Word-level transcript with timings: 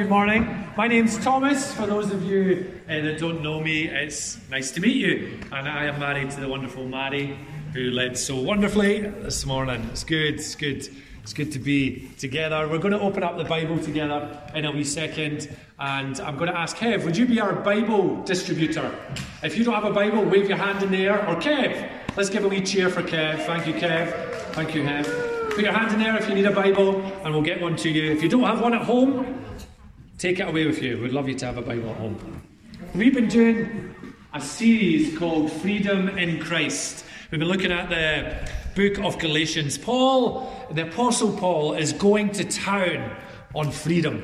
good 0.00 0.08
morning. 0.08 0.66
My 0.78 0.88
name's 0.88 1.18
Thomas. 1.18 1.74
For 1.74 1.86
those 1.86 2.10
of 2.10 2.22
you 2.22 2.72
uh, 2.88 3.02
that 3.02 3.18
don't 3.18 3.42
know 3.42 3.60
me, 3.60 3.86
it's 3.86 4.38
nice 4.48 4.70
to 4.70 4.80
meet 4.80 4.96
you. 4.96 5.38
And 5.52 5.68
I 5.68 5.84
am 5.84 6.00
married 6.00 6.30
to 6.30 6.40
the 6.40 6.48
wonderful 6.48 6.88
Mary, 6.88 7.36
who 7.74 7.90
led 7.90 8.16
so 8.16 8.36
wonderfully 8.36 9.00
this 9.00 9.44
morning. 9.44 9.86
It's 9.92 10.02
good, 10.02 10.36
it's 10.36 10.54
good. 10.54 10.88
It's 11.22 11.34
good 11.34 11.52
to 11.52 11.58
be 11.58 12.08
together. 12.16 12.66
We're 12.66 12.78
going 12.78 12.94
to 12.94 13.00
open 13.00 13.22
up 13.22 13.36
the 13.36 13.44
Bible 13.44 13.78
together 13.78 14.40
in 14.54 14.64
a 14.64 14.72
wee 14.72 14.84
second, 14.84 15.54
and 15.78 16.18
I'm 16.20 16.38
going 16.38 16.50
to 16.50 16.58
ask 16.58 16.78
Kev, 16.78 17.04
would 17.04 17.14
you 17.14 17.26
be 17.26 17.38
our 17.38 17.52
Bible 17.52 18.22
distributor? 18.22 18.90
If 19.42 19.58
you 19.58 19.64
don't 19.64 19.74
have 19.74 19.84
a 19.84 19.92
Bible, 19.92 20.24
wave 20.24 20.48
your 20.48 20.56
hand 20.56 20.82
in 20.82 20.92
the 20.92 21.04
air. 21.04 21.28
Or 21.28 21.36
Kev, 21.36 21.90
let's 22.16 22.30
give 22.30 22.46
a 22.46 22.48
wee 22.48 22.62
cheer 22.62 22.88
for 22.88 23.02
Kev. 23.02 23.44
Thank 23.44 23.66
you, 23.66 23.74
Kev. 23.74 24.10
Thank 24.54 24.74
you, 24.74 24.82
Kev. 24.82 25.50
Put 25.50 25.62
your 25.62 25.74
hand 25.74 25.92
in 25.92 25.98
there 25.98 26.16
if 26.16 26.26
you 26.26 26.34
need 26.34 26.46
a 26.46 26.52
Bible, 26.52 27.02
and 27.22 27.34
we'll 27.34 27.42
get 27.42 27.60
one 27.60 27.76
to 27.76 27.90
you. 27.90 28.10
If 28.12 28.22
you 28.22 28.30
don't 28.30 28.44
have 28.44 28.62
one 28.62 28.72
at 28.72 28.80
home, 28.80 29.39
take 30.20 30.38
it 30.38 30.46
away 30.46 30.66
with 30.66 30.82
you. 30.82 31.00
We'd 31.00 31.12
love 31.12 31.30
you 31.30 31.34
to 31.36 31.46
have 31.46 31.56
a 31.56 31.62
Bible 31.62 31.88
at 31.88 31.96
home. 31.96 32.42
We've 32.94 33.14
been 33.14 33.28
doing 33.28 33.94
a 34.34 34.40
series 34.40 35.16
called 35.18 35.50
Freedom 35.50 36.10
in 36.10 36.40
Christ. 36.40 37.06
We've 37.30 37.38
been 37.38 37.48
looking 37.48 37.72
at 37.72 37.88
the 37.88 38.36
book 38.76 39.02
of 39.02 39.18
Galatians. 39.18 39.78
Paul, 39.78 40.52
the 40.72 40.88
Apostle 40.88 41.34
Paul, 41.38 41.72
is 41.72 41.94
going 41.94 42.32
to 42.32 42.44
town 42.44 43.16
on 43.54 43.70
freedom. 43.70 44.22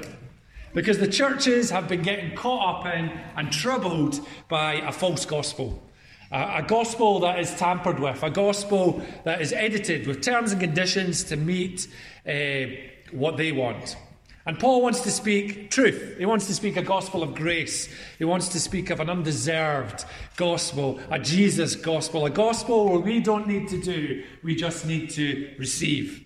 Because 0.75 0.99
the 0.99 1.09
churches 1.09 1.71
have 1.71 1.89
been 1.89 2.03
getting 2.03 2.37
caught 2.37 2.85
up 2.85 2.95
in 2.95 3.11
and 3.35 3.51
troubled 3.51 4.21
by 4.51 4.75
a 4.75 4.93
false 4.93 5.25
gospel. 5.25 5.83
A, 6.31 6.63
gospel 6.63 7.21
that 7.21 7.39
is 7.39 7.55
tampered 7.55 8.01
with, 8.01 8.23
a 8.23 8.29
gospel 8.29 9.01
that 9.25 9.41
is 9.41 9.55
edited 9.55 10.07
with 10.07 10.21
terms 10.21 10.53
and 10.53 10.61
conditions 10.61 11.25
to 11.25 11.37
meet 11.37 11.89
uh, 12.29 12.67
what 13.13 13.39
they 13.39 13.53
want. 13.53 13.97
And 14.47 14.59
Paul 14.61 14.81
wants 14.81 15.01
to 15.01 15.11
speak 15.11 15.71
truth. 15.71 16.17
He 16.19 16.25
wants 16.25 16.47
to 16.47 16.55
speak 16.55 16.77
a 16.77 16.83
gospel 16.83 17.25
of 17.25 17.35
grace. 17.35 17.89
He 18.17 18.25
wants 18.25 18.49
to 18.51 18.61
speak 18.61 18.91
of 18.91 19.01
an 19.01 19.11
undeserved 19.11 20.05
gospel, 20.37 21.01
a 21.11 21.19
Jesus 21.19 21.75
gospel, 21.75 22.27
a 22.27 22.31
gospel 22.31 22.89
where 22.89 23.01
we 23.01 23.19
don't 23.19 23.49
need 23.49 23.69
to 23.69 23.83
do, 23.83 24.23
we 24.45 24.55
just 24.55 24.87
need 24.87 25.11
to 25.11 25.53
receive. 25.59 26.25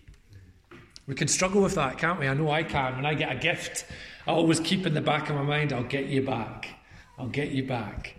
We 1.07 1.15
can 1.15 1.29
struggle 1.29 1.63
with 1.63 1.75
that, 1.77 1.97
can't 1.97 2.21
we? 2.21 2.29
I 2.29 2.35
know 2.35 2.51
I 2.51 2.63
can. 2.63 2.97
When 2.97 3.07
I 3.07 3.15
get 3.15 3.33
a 3.33 3.37
gift, 3.37 3.87
I 4.27 4.33
always 4.33 4.61
keep 4.61 4.87
in 4.87 4.93
the 4.93 5.01
back 5.01 5.31
of 5.31 5.37
my 5.37 5.43
mind, 5.43 5.73
I'll 5.73 5.83
get 5.83 6.07
you 6.07 6.23
back. 6.23 6.69
I'll 7.19 7.29
get 7.29 7.51
you 7.51 7.67
back. 7.67 8.17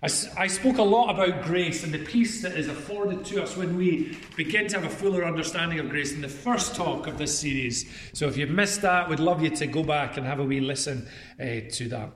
I, 0.00 0.06
I, 0.36 0.46
spoke 0.46 0.78
a 0.78 0.82
lot 0.82 1.10
about 1.10 1.42
grace 1.42 1.82
and 1.82 1.92
the 1.92 1.98
peace 1.98 2.42
that 2.42 2.52
is 2.56 2.68
afforded 2.68 3.24
to 3.26 3.42
us 3.42 3.56
when 3.56 3.76
we 3.76 4.16
begin 4.36 4.68
to 4.68 4.80
have 4.80 4.88
a 4.88 4.94
fuller 4.94 5.24
understanding 5.24 5.80
of 5.80 5.88
grace 5.88 6.12
in 6.12 6.20
the 6.20 6.28
first 6.28 6.76
talk 6.76 7.08
of 7.08 7.18
this 7.18 7.36
series. 7.36 7.84
So 8.12 8.28
if 8.28 8.36
you've 8.36 8.50
missed 8.50 8.82
that, 8.82 9.08
we'd 9.08 9.18
love 9.18 9.42
you 9.42 9.50
to 9.50 9.66
go 9.66 9.82
back 9.82 10.16
and 10.16 10.24
have 10.24 10.38
a 10.38 10.44
wee 10.44 10.60
listen 10.60 11.08
uh, 11.40 11.68
to 11.72 11.88
that. 11.88 12.10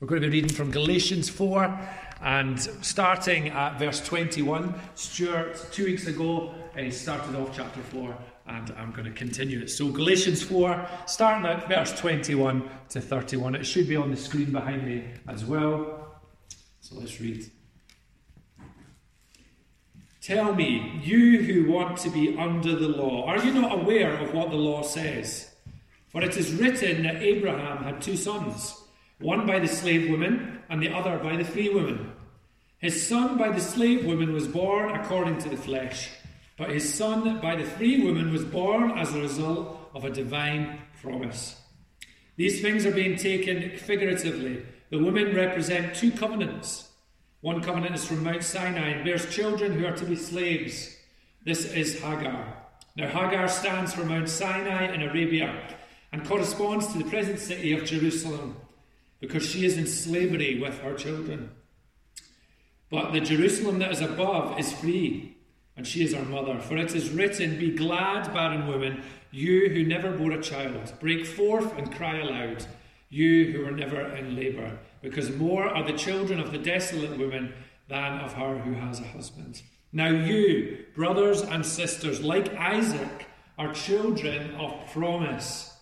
We're 0.00 0.08
going 0.08 0.20
to 0.20 0.28
be 0.28 0.34
reading 0.34 0.54
from 0.54 0.70
Galatians 0.70 1.30
4 1.30 1.80
and 2.20 2.60
starting 2.60 3.48
at 3.48 3.78
verse 3.78 4.04
21. 4.06 4.74
Stuart, 4.94 5.68
two 5.72 5.86
weeks 5.86 6.06
ago, 6.06 6.54
uh, 6.76 6.90
started 6.90 7.34
off 7.36 7.56
chapter 7.56 7.80
4 7.80 8.14
and 8.48 8.70
I'm 8.76 8.90
going 8.92 9.04
to 9.04 9.12
continue 9.12 9.60
it. 9.60 9.70
So, 9.70 9.88
Galatians 9.88 10.42
4, 10.42 10.88
starting 11.06 11.46
at 11.46 11.68
verse 11.68 11.98
21 11.98 12.68
to 12.90 13.00
31. 13.00 13.54
It 13.54 13.64
should 13.64 13.88
be 13.88 13.96
on 13.96 14.10
the 14.10 14.16
screen 14.16 14.52
behind 14.52 14.84
me 14.84 15.04
as 15.26 15.44
well. 15.44 16.01
So 16.82 16.96
let's 16.96 17.20
read. 17.20 17.48
Tell 20.20 20.52
me, 20.52 21.00
you 21.02 21.40
who 21.42 21.72
want 21.72 21.96
to 21.98 22.10
be 22.10 22.36
under 22.36 22.74
the 22.74 22.88
law, 22.88 23.26
are 23.26 23.38
you 23.38 23.54
not 23.54 23.80
aware 23.80 24.14
of 24.18 24.34
what 24.34 24.50
the 24.50 24.56
law 24.56 24.82
says? 24.82 25.54
For 26.08 26.22
it 26.22 26.36
is 26.36 26.52
written 26.52 27.04
that 27.04 27.22
Abraham 27.22 27.84
had 27.84 28.02
two 28.02 28.16
sons, 28.16 28.82
one 29.20 29.46
by 29.46 29.60
the 29.60 29.68
slave 29.68 30.10
woman 30.10 30.60
and 30.68 30.82
the 30.82 30.92
other 30.92 31.18
by 31.18 31.36
the 31.36 31.44
free 31.44 31.68
woman. 31.68 32.12
His 32.78 33.06
son 33.06 33.38
by 33.38 33.50
the 33.50 33.60
slave 33.60 34.04
woman 34.04 34.32
was 34.32 34.48
born 34.48 34.90
according 34.90 35.38
to 35.38 35.50
the 35.50 35.56
flesh, 35.56 36.10
but 36.58 36.70
his 36.70 36.92
son 36.92 37.40
by 37.40 37.54
the 37.54 37.64
free 37.64 38.02
woman 38.02 38.32
was 38.32 38.44
born 38.44 38.98
as 38.98 39.14
a 39.14 39.20
result 39.20 39.88
of 39.94 40.04
a 40.04 40.10
divine 40.10 40.80
promise. 41.00 41.60
These 42.36 42.60
things 42.60 42.84
are 42.86 42.92
being 42.92 43.16
taken 43.16 43.78
figuratively 43.78 44.64
the 44.92 44.98
women 44.98 45.34
represent 45.34 45.94
two 45.94 46.10
covenants. 46.10 46.90
One 47.40 47.62
covenant 47.62 47.94
is 47.94 48.04
from 48.04 48.22
Mount 48.22 48.44
Sinai 48.44 48.90
and 48.90 49.04
bears 49.06 49.34
children 49.34 49.72
who 49.72 49.86
are 49.86 49.96
to 49.96 50.04
be 50.04 50.14
slaves. 50.14 50.94
This 51.46 51.64
is 51.64 51.98
Hagar. 52.00 52.58
Now, 52.94 53.08
Hagar 53.08 53.48
stands 53.48 53.94
for 53.94 54.04
Mount 54.04 54.28
Sinai 54.28 54.92
in 54.92 55.00
Arabia 55.00 55.58
and 56.12 56.26
corresponds 56.26 56.88
to 56.88 56.98
the 56.98 57.08
present 57.08 57.38
city 57.40 57.72
of 57.72 57.86
Jerusalem 57.86 58.54
because 59.18 59.46
she 59.46 59.64
is 59.64 59.78
in 59.78 59.86
slavery 59.86 60.60
with 60.60 60.78
her 60.80 60.92
children. 60.92 61.52
But 62.90 63.12
the 63.12 63.20
Jerusalem 63.20 63.78
that 63.78 63.92
is 63.92 64.02
above 64.02 64.60
is 64.60 64.74
free, 64.74 65.38
and 65.74 65.86
she 65.86 66.04
is 66.04 66.12
our 66.12 66.26
mother. 66.26 66.60
For 66.60 66.76
it 66.76 66.94
is 66.94 67.08
written, 67.08 67.58
Be 67.58 67.74
glad, 67.74 68.34
barren 68.34 68.66
woman, 68.66 69.02
you 69.30 69.70
who 69.70 69.84
never 69.84 70.12
bore 70.12 70.32
a 70.32 70.42
child. 70.42 70.92
Break 71.00 71.24
forth 71.24 71.78
and 71.78 71.90
cry 71.90 72.18
aloud 72.18 72.66
you 73.12 73.52
who 73.52 73.66
are 73.66 73.70
never 73.70 74.00
in 74.16 74.34
labour, 74.34 74.78
because 75.02 75.36
more 75.36 75.66
are 75.66 75.84
the 75.84 75.98
children 75.98 76.40
of 76.40 76.50
the 76.50 76.56
desolate 76.56 77.18
woman 77.18 77.52
than 77.86 78.18
of 78.20 78.32
her 78.32 78.58
who 78.58 78.72
has 78.72 79.00
a 79.00 79.04
husband. 79.04 79.60
Now, 79.92 80.08
you, 80.08 80.86
brothers 80.94 81.42
and 81.42 81.64
sisters, 81.64 82.22
like 82.22 82.56
Isaac, 82.56 83.26
are 83.58 83.74
children 83.74 84.54
of 84.54 84.90
promise. 84.92 85.76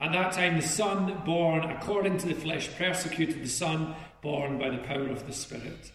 At 0.00 0.12
that 0.12 0.32
time, 0.32 0.56
the 0.56 0.66
son 0.66 1.20
born 1.26 1.64
according 1.64 2.16
to 2.18 2.28
the 2.28 2.34
flesh 2.34 2.70
persecuted 2.78 3.42
the 3.42 3.48
son 3.48 3.94
born 4.22 4.58
by 4.58 4.70
the 4.70 4.78
power 4.78 5.10
of 5.10 5.26
the 5.26 5.34
Spirit. 5.34 5.92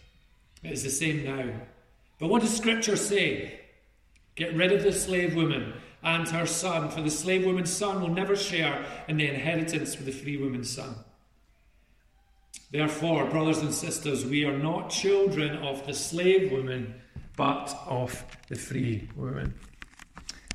It 0.62 0.70
is 0.70 0.84
the 0.84 0.90
same 0.90 1.24
now. 1.24 1.52
But 2.20 2.28
what 2.28 2.42
does 2.42 2.56
Scripture 2.56 2.96
say? 2.96 3.58
Get 4.36 4.54
rid 4.54 4.70
of 4.70 4.84
the 4.84 4.92
slave 4.92 5.34
woman 5.34 5.74
and 6.02 6.28
her 6.28 6.46
son, 6.46 6.90
for 6.90 7.00
the 7.00 7.10
slave 7.10 7.44
woman's 7.44 7.72
son 7.72 8.00
will 8.00 8.08
never 8.08 8.36
share 8.36 8.84
in 9.08 9.16
the 9.16 9.28
inheritance 9.28 9.96
with 9.96 10.06
the 10.06 10.12
free 10.12 10.36
woman's 10.36 10.70
son. 10.70 10.94
Therefore, 12.70 13.24
brothers 13.26 13.58
and 13.58 13.72
sisters, 13.72 14.24
we 14.24 14.44
are 14.44 14.56
not 14.56 14.90
children 14.90 15.56
of 15.58 15.86
the 15.86 15.94
slave 15.94 16.52
woman, 16.52 16.94
but 17.36 17.74
of 17.86 18.24
the 18.48 18.56
free 18.56 19.08
woman. 19.16 19.54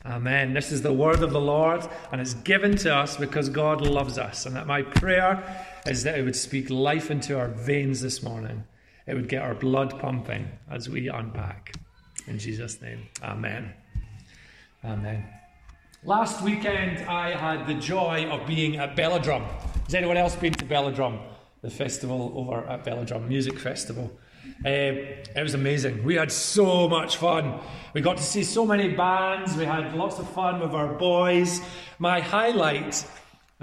Amen. 0.05 0.53
This 0.53 0.71
is 0.71 0.81
the 0.81 0.93
word 0.93 1.23
of 1.23 1.31
the 1.31 1.39
Lord, 1.39 1.87
and 2.11 2.19
it's 2.19 2.33
given 2.33 2.75
to 2.77 2.93
us 2.93 3.15
because 3.15 3.49
God 3.49 3.81
loves 3.81 4.17
us. 4.17 4.45
And 4.45 4.55
that 4.55 4.67
my 4.67 4.81
prayer 4.81 5.41
is 5.87 6.03
that 6.03 6.19
it 6.19 6.23
would 6.23 6.35
speak 6.35 6.69
life 6.69 7.09
into 7.09 7.39
our 7.39 7.47
veins 7.47 8.01
this 8.01 8.21
morning. 8.21 8.63
It 9.07 9.15
would 9.15 9.29
get 9.29 9.41
our 9.41 9.55
blood 9.55 9.99
pumping 9.99 10.49
as 10.69 10.89
we 10.89 11.07
unpack. 11.07 11.73
In 12.27 12.37
Jesus' 12.37 12.81
name, 12.81 13.07
Amen. 13.23 13.73
Amen. 14.85 15.23
Last 16.03 16.41
weekend, 16.41 17.07
I 17.07 17.31
had 17.31 17.67
the 17.67 17.73
joy 17.75 18.27
of 18.29 18.45
being 18.45 18.75
at 18.75 18.97
Belladrum. 18.97 19.45
Has 19.85 19.95
anyone 19.95 20.17
else 20.17 20.35
been 20.35 20.51
to 20.55 20.65
Belladrum, 20.65 21.21
the 21.61 21.69
festival 21.69 22.33
over 22.35 22.67
at 22.67 22.83
Belladrum, 22.83 23.29
music 23.29 23.57
festival? 23.57 24.11
Uh, 24.65 24.69
it 24.69 25.41
was 25.41 25.53
amazing. 25.53 26.03
We 26.03 26.15
had 26.15 26.29
so 26.33 26.89
much 26.89 27.15
fun. 27.15 27.61
We 27.93 28.01
got 28.01 28.17
to 28.17 28.23
see 28.23 28.43
so 28.43 28.65
many 28.65 28.89
bands. 28.89 29.55
We 29.55 29.63
had 29.63 29.95
lots 29.95 30.19
of 30.19 30.29
fun 30.31 30.59
with 30.59 30.73
our 30.73 30.93
boys. 30.95 31.61
My 31.97 32.19
highlight 32.19 33.05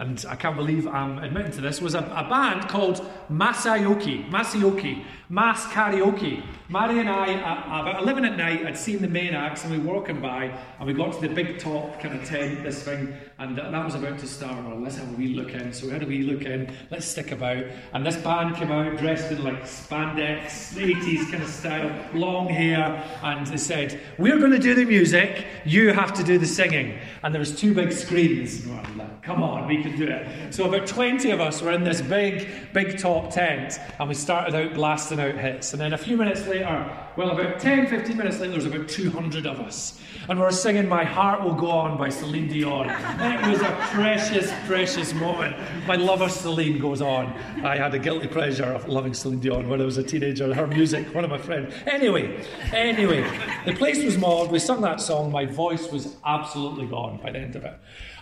and 0.00 0.24
I 0.26 0.34
can't 0.34 0.56
believe 0.56 0.86
I'm 0.86 1.18
admitting 1.18 1.52
to 1.52 1.60
this, 1.60 1.82
was 1.82 1.94
a, 1.94 1.98
a 1.98 2.26
band 2.26 2.68
called 2.68 3.06
Massaoke, 3.30 4.30
Massaoke, 4.30 5.04
Mass 5.30 5.64
Karaoke. 5.66 6.42
Mary 6.68 6.98
and 6.98 7.08
I, 7.08 7.34
uh, 7.34 7.82
about 7.82 8.02
11 8.02 8.24
at 8.24 8.36
night, 8.36 8.64
had 8.64 8.76
seen 8.76 9.00
the 9.00 9.08
main 9.08 9.32
acts 9.32 9.64
and 9.64 9.72
we 9.72 9.78
were 9.78 9.94
walking 9.94 10.20
by 10.20 10.56
and 10.78 10.86
we 10.86 10.92
got 10.92 11.12
to 11.12 11.20
the 11.20 11.32
big 11.32 11.58
top 11.58 12.00
kind 12.00 12.18
of 12.18 12.24
tent, 12.24 12.64
this 12.64 12.82
thing, 12.82 13.14
and 13.38 13.56
that 13.56 13.84
was 13.84 13.94
about 13.94 14.18
to 14.18 14.26
start. 14.26 14.64
Well, 14.64 14.80
let's 14.80 14.96
have 14.96 15.08
a 15.12 15.16
wee 15.16 15.34
look 15.34 15.50
in. 15.52 15.72
So 15.72 15.86
we 15.86 15.92
had 15.92 16.02
a 16.02 16.06
wee 16.06 16.22
look 16.22 16.42
in, 16.42 16.72
let's 16.90 17.06
stick 17.06 17.30
about. 17.30 17.64
And 17.92 18.04
this 18.04 18.16
band 18.16 18.56
came 18.56 18.72
out 18.72 18.98
dressed 18.98 19.30
in 19.30 19.42
like 19.44 19.62
spandex, 19.62 20.74
80s 20.74 21.30
kind 21.30 21.42
of 21.44 21.48
style, 21.48 21.92
long 22.12 22.48
hair, 22.48 23.04
and 23.22 23.46
they 23.46 23.56
said, 23.56 24.00
We're 24.18 24.38
going 24.38 24.52
to 24.52 24.58
do 24.58 24.74
the 24.74 24.84
music, 24.84 25.46
you 25.64 25.92
have 25.92 26.12
to 26.14 26.24
do 26.24 26.38
the 26.38 26.46
singing. 26.46 26.98
And 27.22 27.32
there 27.32 27.40
was 27.40 27.58
two 27.58 27.72
big 27.72 27.92
screens. 27.92 28.66
Like, 28.66 29.22
Come 29.22 29.42
on, 29.42 29.68
we 29.68 29.82
can 29.82 29.96
do 29.96 30.08
it. 30.08 30.52
So 30.52 30.64
about 30.64 30.86
20 30.86 31.30
of 31.30 31.40
us 31.40 31.62
were 31.62 31.72
in 31.72 31.84
this 31.84 32.00
big, 32.00 32.48
big 32.72 32.98
top 32.98 33.30
tent, 33.30 33.78
and 33.98 34.08
we 34.08 34.14
started 34.14 34.54
out 34.54 34.74
blasting 34.74 35.19
out 35.20 35.34
hits. 35.36 35.72
And 35.72 35.80
then 35.80 35.92
a 35.92 35.98
few 35.98 36.16
minutes 36.16 36.46
later, 36.46 36.90
well, 37.16 37.30
about 37.30 37.58
10, 37.58 37.88
15 37.88 38.16
minutes 38.16 38.38
later, 38.38 38.52
there 38.52 38.58
was 38.58 38.66
about 38.66 38.88
200 38.88 39.46
of 39.46 39.60
us. 39.60 40.00
And 40.28 40.38
we 40.38 40.44
were 40.44 40.52
singing 40.52 40.88
My 40.88 41.04
Heart 41.04 41.42
Will 41.42 41.54
Go 41.54 41.70
On 41.70 41.98
by 41.98 42.08
Celine 42.08 42.48
Dion. 42.48 42.88
It 42.88 43.50
was 43.50 43.60
a 43.60 43.76
precious, 43.92 44.52
precious 44.66 45.12
moment. 45.14 45.56
My 45.86 45.96
love 45.96 46.20
of 46.20 46.30
Celine 46.30 46.78
goes 46.78 47.02
on. 47.02 47.26
I 47.64 47.76
had 47.76 47.94
a 47.94 47.98
guilty 47.98 48.28
pleasure 48.28 48.64
of 48.64 48.88
loving 48.88 49.12
Celine 49.12 49.40
Dion 49.40 49.68
when 49.68 49.80
I 49.80 49.84
was 49.84 49.98
a 49.98 50.02
teenager. 50.02 50.54
Her 50.54 50.66
music, 50.66 51.12
one 51.14 51.24
of 51.24 51.30
my 51.30 51.38
friends. 51.38 51.74
Anyway, 51.86 52.44
anyway, 52.72 53.28
the 53.64 53.74
place 53.74 54.04
was 54.04 54.16
mauled. 54.16 54.52
We 54.52 54.58
sung 54.60 54.80
that 54.82 55.00
song. 55.00 55.32
My 55.32 55.46
voice 55.46 55.90
was 55.90 56.16
absolutely 56.24 56.86
gone 56.86 57.18
by 57.22 57.32
the 57.32 57.38
end 57.38 57.56
of 57.56 57.64
it. 57.64 57.74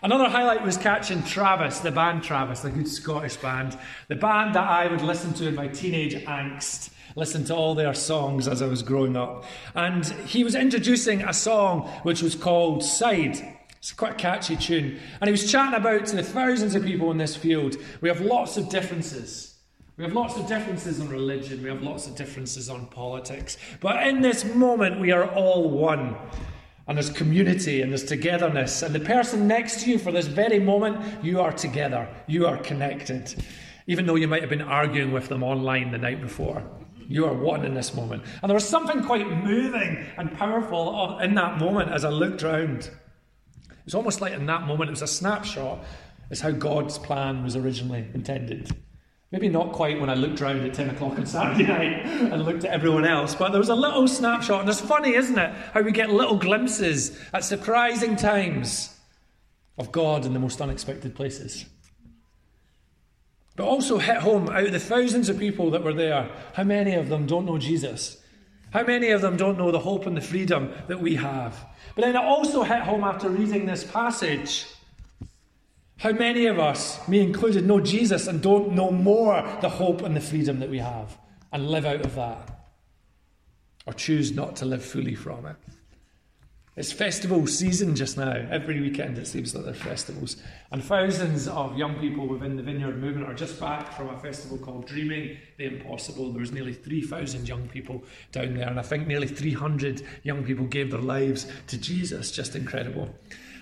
Another 0.02 0.29
highlight 0.29 0.62
was 0.62 0.76
catching 0.76 1.23
Travis, 1.25 1.81
the 1.81 1.90
band 1.90 2.23
Travis, 2.23 2.61
the 2.61 2.70
good 2.70 2.88
Scottish 2.88 3.37
band, 3.37 3.76
the 4.06 4.14
band 4.14 4.55
that 4.55 4.69
I 4.69 4.87
would 4.87 5.02
listen 5.02 5.35
to 5.35 5.49
in 5.49 5.55
my 5.55 5.67
teenage 5.67 6.14
angst, 6.25 6.90
listen 7.17 7.45
to 7.47 7.55
all 7.55 7.75
their 7.75 7.95
songs 7.95 8.49
as 8.49 8.63
I 8.63 8.67
was 8.67 8.83
growing 8.83 9.17
up. 9.17 9.45
And 9.75 10.05
he 10.27 10.45
was 10.45 10.55
introducing 10.55 11.23
a 11.23 11.33
song 11.33 11.89
which 12.03 12.23
was 12.23 12.35
called 12.35 12.85
Side. 12.85 13.57
It's 13.79 13.93
quite 13.93 14.13
a 14.13 14.17
catchy 14.17 14.57
tune. 14.57 14.99
And 15.21 15.29
he 15.29 15.33
was 15.33 15.51
chatting 15.51 15.75
about 15.75 16.07
to 16.07 16.17
the 16.17 16.23
thousands 16.23 16.75
of 16.75 16.85
people 16.85 17.11
in 17.11 17.19
this 17.19 17.37
field. 17.37 17.77
We 18.01 18.09
have 18.09 18.21
lots 18.21 18.57
of 18.57 18.69
differences. 18.69 19.57
We 19.97 20.05
have 20.05 20.13
lots 20.13 20.37
of 20.37 20.47
differences 20.47 21.01
on 21.01 21.09
religion. 21.09 21.63
We 21.63 21.69
have 21.69 21.83
lots 21.83 22.07
of 22.07 22.15
differences 22.15 22.69
on 22.69 22.87
politics. 22.87 23.57
But 23.81 24.07
in 24.07 24.21
this 24.21 24.45
moment, 24.45 25.01
we 25.01 25.13
are 25.13 25.29
all 25.33 25.71
one 25.71 26.17
and 26.89 26.97
there's 26.97 27.11
community 27.11 27.83
and 27.83 27.93
there's 27.93 28.05
togetherness. 28.05 28.83
And 28.83 28.95
the 28.95 29.01
person 29.01 29.47
next 29.47 29.83
to 29.83 29.91
you 29.91 29.99
for 29.99 30.11
this 30.11 30.27
very 30.27 30.59
moment, 30.59 31.23
you 31.23 31.41
are 31.41 31.53
together, 31.53 32.09
you 32.27 32.47
are 32.47 32.57
connected. 32.57 33.45
Even 33.87 34.07
though 34.07 34.17
you 34.17 34.27
might 34.27 34.41
have 34.41 34.51
been 34.51 34.63
arguing 34.63 35.13
with 35.13 35.29
them 35.29 35.43
online 35.43 35.91
the 35.91 35.99
night 35.99 36.21
before, 36.21 36.63
you 37.09 37.25
are 37.25 37.33
one 37.33 37.65
in 37.65 37.75
this 37.75 37.95
moment. 37.95 38.23
And 38.43 38.51
there 38.51 38.55
was 38.55 38.69
something 38.69 39.03
quite 39.03 39.27
moving 39.27 40.05
and 40.19 40.31
powerful 40.37 41.19
in 41.19 41.35
that 41.35 41.59
moment 41.59 41.91
as 41.91 42.05
I 42.05 42.11
looked 42.11 42.43
around. 42.43 42.91
It 43.71 43.85
was 43.87 43.95
almost 43.95 44.21
like 44.21 44.35
in 44.35 44.47
that 44.47 44.67
moment, 44.67 44.91
it 44.91 44.93
was 44.93 45.03
a 45.03 45.07
snapshot, 45.07 45.83
as 46.31 46.41
how 46.41 46.51
God's 46.51 46.99
plan 46.99 47.43
was 47.43 47.57
originally 47.57 48.07
intended. 48.13 48.71
Maybe 49.33 49.49
not 49.49 49.73
quite 49.73 49.99
when 49.99 50.11
I 50.11 50.15
looked 50.15 50.43
around 50.43 50.61
at 50.61 50.75
10 50.75 50.91
o'clock 50.91 51.19
on 51.19 51.25
Saturday 51.25 51.67
night 51.69 52.07
and 52.07 52.45
looked 52.45 52.65
at 52.65 52.71
everyone 52.71 53.07
else, 53.07 53.35
but 53.35 53.51
there 53.51 53.61
was 53.61 53.71
a 53.71 53.75
little 53.75 54.07
snapshot. 54.07 54.61
And 54.61 54.69
it's 54.69 54.81
funny, 54.81 55.15
isn't 55.15 55.39
it? 55.39 55.51
How 55.73 55.81
we 55.81 55.93
get 55.93 56.11
little 56.11 56.37
glimpses 56.37 57.19
at 57.33 57.45
surprising 57.45 58.17
times 58.17 58.95
of 59.79 59.93
God 59.93 60.27
in 60.27 60.35
the 60.35 60.39
most 60.39 60.61
unexpected 60.61 61.15
places. 61.15 61.65
But 63.59 63.67
also 63.67 63.99
hit 63.99 64.19
home 64.19 64.49
out 64.49 64.65
of 64.65 64.73
the 64.73 64.81
thousands 64.81 65.29
of 65.29 65.39
people 65.39 65.73
that 65.73 65.83
were 65.83 65.93
there, 65.93 66.31
how 66.55 66.65
many 66.65 66.95
of 66.95 67.09
them 67.09 67.27
don't 67.27 67.45
know 67.45 67.59
Jesus? 67.59 68.23
How 68.71 68.85
many 68.85 69.11
of 69.11 69.21
them 69.21 69.37
don't 69.37 69.59
know 69.59 69.71
the 69.71 69.81
hope 69.81 70.07
and 70.07 70.17
the 70.17 70.23
freedom 70.23 70.73
that 70.87 71.01
we 71.01 71.17
have? 71.17 71.67
But 71.95 72.03
then 72.03 72.15
it 72.17 72.25
also 72.25 72.63
hit 72.63 72.83
home 72.83 73.05
after 73.05 73.29
reading 73.29 73.67
this 73.67 73.85
passage 73.85 74.67
how 75.99 76.13
many 76.13 76.47
of 76.47 76.61
us, 76.61 77.07
me 77.09 77.21
included, 77.21 77.67
know 77.67 77.81
Jesus 77.81 78.29
and 78.29 78.41
don't 78.41 78.73
know 78.73 78.93
more 78.93 79.43
the 79.61 79.69
hope 79.69 80.03
and 80.03 80.15
the 80.15 80.21
freedom 80.21 80.61
that 80.61 80.71
we 80.71 80.79
have 80.79 81.19
and 81.53 81.69
live 81.69 81.85
out 81.85 82.03
of 82.03 82.15
that? 82.15 82.71
Or 83.85 83.93
choose 83.93 84.31
not 84.31 84.55
to 84.57 84.65
live 84.65 84.85
fully 84.85 85.17
from 85.17 85.47
it? 85.47 85.57
It's 86.79 86.93
festival 86.93 87.45
season 87.49 87.97
just 87.97 88.17
now. 88.17 88.47
Every 88.53 88.81
weekend 88.81 89.19
it 89.19 89.27
seems 89.27 89.53
like 89.53 89.67
are 89.67 89.75
festivals. 89.75 90.37
And 90.71 90.81
thousands 90.81 91.49
of 91.49 91.77
young 91.77 91.99
people 91.99 92.29
within 92.29 92.55
the 92.55 92.63
Vineyard 92.63 93.01
movement 93.01 93.27
are 93.27 93.35
just 93.35 93.59
back 93.59 93.93
from 93.95 94.11
a 94.11 94.19
festival 94.21 94.59
called 94.59 94.87
Dreaming 94.87 95.39
the 95.57 95.65
Impossible. 95.65 96.31
There 96.31 96.39
was 96.39 96.53
nearly 96.53 96.73
3,000 96.73 97.49
young 97.49 97.67
people 97.67 98.05
down 98.31 98.55
there, 98.55 98.69
and 98.69 98.79
I 98.79 98.83
think 98.83 99.09
nearly 99.09 99.27
300 99.27 100.07
young 100.23 100.45
people 100.45 100.67
gave 100.67 100.93
their 100.93 101.01
lives 101.01 101.51
to 101.67 101.79
Jesus. 101.79 102.31
Just 102.31 102.55
incredible. 102.55 103.13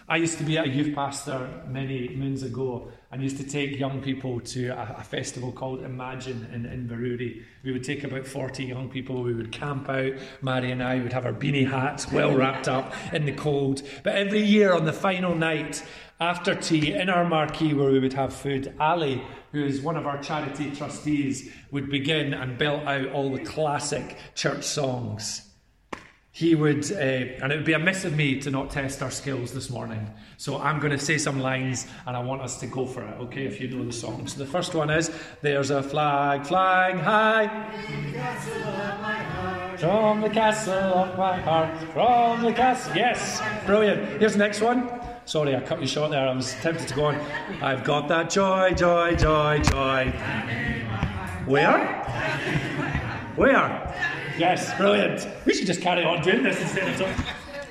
I 0.09 0.19
used 0.19 0.39
to 0.39 0.45
be 0.45 0.57
a 0.57 0.65
youth 0.65 0.95
pastor 0.95 1.51
many 1.67 2.11
moons 2.11 2.45
ago 2.45 2.93
and 3.11 3.21
used 3.21 3.39
to 3.39 3.45
take 3.45 3.77
young 3.77 4.01
people 4.01 4.39
to 4.39 4.69
a, 4.69 4.99
a 5.01 5.03
festival 5.03 5.51
called 5.51 5.83
Imagine 5.83 6.47
in 6.53 6.65
Inverurie. 6.65 7.43
We 7.65 7.73
would 7.73 7.83
take 7.83 8.05
about 8.05 8.25
40 8.25 8.65
young 8.65 8.89
people, 8.89 9.25
we 9.25 9.35
would 9.35 9.51
camp 9.51 9.89
out. 9.89 10.13
Mary 10.43 10.71
and 10.71 10.81
I 10.81 11.01
would 11.01 11.13
have 11.13 11.27
our 11.27 11.33
beanie 11.33 11.69
hats 11.69 12.13
well 12.13 12.37
wrapped 12.37 12.69
up 12.69 12.95
in 13.13 13.25
the 13.25 13.33
cold. 13.33 13.83
But 14.05 14.15
every 14.15 14.43
year 14.43 14.75
on 14.75 14.85
the 14.85 14.93
final 14.93 15.35
night, 15.35 15.85
after 16.21 16.55
tea, 16.55 16.93
in 16.93 17.11
our 17.11 17.25
marquee 17.25 17.75
where 17.75 17.91
we 17.91 17.99
would 17.99 18.13
have 18.13 18.33
food, 18.33 18.73
Ali, 18.79 19.21
who 19.51 19.65
is 19.65 19.81
one 19.81 19.97
of 19.97 20.07
our 20.07 20.23
charity 20.23 20.71
trustees, 20.71 21.51
would 21.73 21.91
begin 21.91 22.33
and 22.33 22.57
belt 22.57 22.85
out 22.87 23.09
all 23.09 23.33
the 23.33 23.45
classic 23.45 24.17
church 24.37 24.63
songs 24.63 25.46
he 26.37 26.55
would, 26.55 26.93
uh, 26.93 26.97
and 26.97 27.51
it 27.51 27.57
would 27.57 27.65
be 27.65 27.73
amiss 27.73 28.05
of 28.05 28.15
me 28.15 28.39
to 28.39 28.51
not 28.51 28.71
test 28.71 29.03
our 29.03 29.11
skills 29.11 29.55
this 29.55 29.71
morning. 29.71 30.07
So 30.37 30.59
I'm 30.59 30.79
going 30.81 30.93
to 30.93 30.99
say 30.99 31.17
some 31.17 31.41
lines 31.41 31.87
and 32.05 32.15
I 32.15 32.21
want 32.21 32.43
us 32.43 32.61
to 32.61 32.67
go 32.67 32.85
for 32.85 33.03
it, 33.03 33.15
okay, 33.23 33.47
if 33.47 33.59
you 33.59 33.69
know 33.69 33.83
the 33.83 33.91
song. 33.91 34.27
So 34.27 34.41
the 34.41 34.45
first 34.45 34.75
one 34.75 34.91
is 34.91 35.11
There's 35.41 35.71
a 35.71 35.83
flag 35.83 36.45
flying 36.45 36.99
high 36.99 37.47
from 39.79 40.21
the 40.21 40.29
castle 40.29 40.75
of 40.75 41.17
my 41.17 41.41
heart, 41.41 41.75
from 41.95 42.43
the 42.43 42.53
castle. 42.53 42.95
Yes, 42.95 43.41
brilliant. 43.65 44.21
Here's 44.21 44.33
the 44.33 44.39
next 44.39 44.61
one. 44.61 44.91
Sorry, 45.25 45.57
I 45.57 45.61
cut 45.61 45.81
you 45.81 45.87
short 45.87 46.11
there. 46.11 46.29
I 46.29 46.35
was 46.35 46.53
tempted 46.57 46.87
to 46.89 46.95
go 46.95 47.07
on. 47.07 47.15
I've 47.63 47.83
got 47.83 48.09
that 48.09 48.29
joy, 48.29 48.75
joy, 48.75 49.17
joy, 49.17 49.63
joy. 49.63 50.11
Where? 51.47 52.05
Where? 53.37 54.06
Yes, 54.39 54.77
brilliant. 54.77 55.27
We 55.47 55.55
should 55.55 55.67
just 55.67 55.81
carry 55.81 56.05
on 56.05 56.23
doing 56.23 56.43
this 56.43 56.61
instead 56.61 56.89
of 56.89 56.99
talking. 56.99 57.25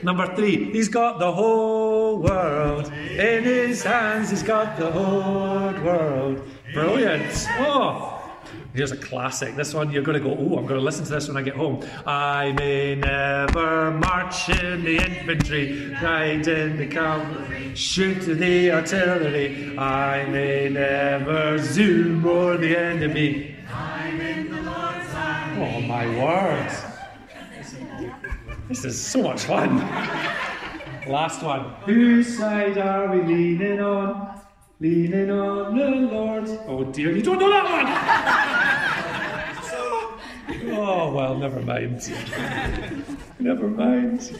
Number 0.03 0.35
three, 0.35 0.71
he's 0.71 0.89
got 0.89 1.19
the 1.19 1.31
whole 1.31 2.17
world 2.17 2.91
in 2.93 3.43
his 3.43 3.83
hands. 3.83 4.29
He's 4.29 4.43
got 4.43 4.77
the 4.77 4.91
whole 4.91 5.73
world. 5.83 6.41
Brilliant. 6.73 7.47
Oh, 7.59 8.15
Here's 8.75 8.91
a 8.91 8.97
classic. 8.97 9.55
This 9.55 9.73
one 9.73 9.89
you're 9.89 10.03
going 10.03 10.21
to 10.21 10.23
go, 10.23 10.31
oh, 10.31 10.57
I'm 10.57 10.65
going 10.65 10.79
to 10.79 10.81
listen 10.81 11.05
to 11.05 11.11
this 11.11 11.29
when 11.29 11.37
I 11.37 11.41
get 11.43 11.55
home. 11.55 11.81
I 12.05 12.51
may 12.51 12.95
never 12.95 13.91
march 13.91 14.49
in 14.49 14.83
the 14.83 14.97
infantry, 14.97 15.95
ride 16.03 16.45
in 16.45 16.75
the 16.75 16.85
cavalry, 16.85 17.73
shoot 17.73 18.19
the 18.19 18.71
artillery. 18.71 19.77
I 19.77 20.25
may 20.25 20.67
never 20.67 21.57
zoom 21.57 22.27
o'er 22.27 22.57
the 22.57 22.77
enemy. 22.77 23.55
Oh 25.57 25.79
my 25.81 26.05
word. 26.21 26.69
This 28.67 28.83
is 28.83 28.99
so 29.01 29.23
much 29.23 29.43
fun. 29.43 29.77
Last 31.07 31.41
one. 31.41 31.69
Whose 31.85 32.37
side 32.37 32.77
are 32.77 33.09
we 33.15 33.21
leaning 33.23 33.79
on? 33.79 34.41
Leaning 34.81 35.31
on 35.31 35.77
the 35.77 35.85
Lord. 35.85 36.49
Oh 36.67 36.83
dear, 36.83 37.15
you 37.15 37.21
don't 37.21 37.39
know 37.39 37.49
that 37.49 37.63
one! 40.59 40.73
oh 40.77 41.13
well, 41.13 41.37
never 41.37 41.61
mind. 41.61 42.11
never 43.39 43.69
mind. 43.69 44.37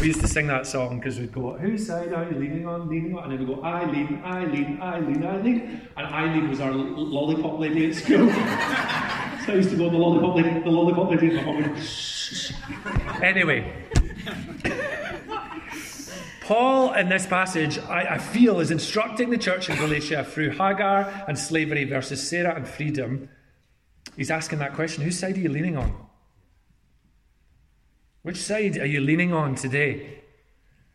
We 0.00 0.08
used 0.08 0.22
to 0.22 0.26
sing 0.28 0.48
that 0.48 0.66
song 0.66 0.98
because 0.98 1.20
we'd 1.20 1.30
go, 1.30 1.56
Whose 1.56 1.86
side 1.86 2.12
are 2.12 2.24
you 2.24 2.36
leaning 2.36 2.66
on? 2.66 2.88
Leaning 2.88 3.16
on? 3.16 3.30
And 3.30 3.32
then 3.32 3.46
we'd 3.46 3.54
go, 3.54 3.62
I 3.62 3.84
lean, 3.84 4.20
I 4.24 4.44
lean, 4.44 4.80
I 4.82 4.98
lean, 4.98 5.24
I 5.24 5.36
lean. 5.40 5.82
And 5.96 6.06
Eileen 6.06 6.50
was 6.50 6.58
our 6.58 6.72
lollipop 6.72 7.60
lady 7.60 7.88
at 7.90 7.94
school. 7.94 8.28
I 9.48 9.54
used 9.54 9.70
to 9.70 9.76
go, 9.76 9.90
The 9.90 9.96
lollipop 9.96 10.36
lady, 10.36 10.60
the 10.60 10.70
lollipop 10.70 11.10
lady. 11.10 11.36
anyway. 13.22 13.72
Paul, 16.42 16.92
in 16.94 17.08
this 17.08 17.26
passage, 17.26 17.78
I, 17.78 18.14
I, 18.14 18.18
feel, 18.18 18.60
is 18.60 18.70
instructing 18.70 19.30
the 19.30 19.38
church 19.38 19.70
in 19.70 19.76
Galatia 19.76 20.24
through 20.24 20.50
Hagar 20.50 21.24
and 21.28 21.38
slavery 21.38 21.84
versus 21.84 22.28
Sarah 22.28 22.56
and 22.56 22.66
freedom. 22.66 23.28
He's 24.16 24.30
asking 24.30 24.58
that 24.58 24.74
question 24.74 25.04
whose 25.04 25.18
side 25.18 25.36
are 25.36 25.40
you 25.40 25.48
leaning 25.48 25.76
on? 25.76 25.94
Which 28.22 28.36
side 28.36 28.76
are 28.78 28.86
you 28.86 29.00
leaning 29.00 29.32
on 29.32 29.54
today? 29.54 30.22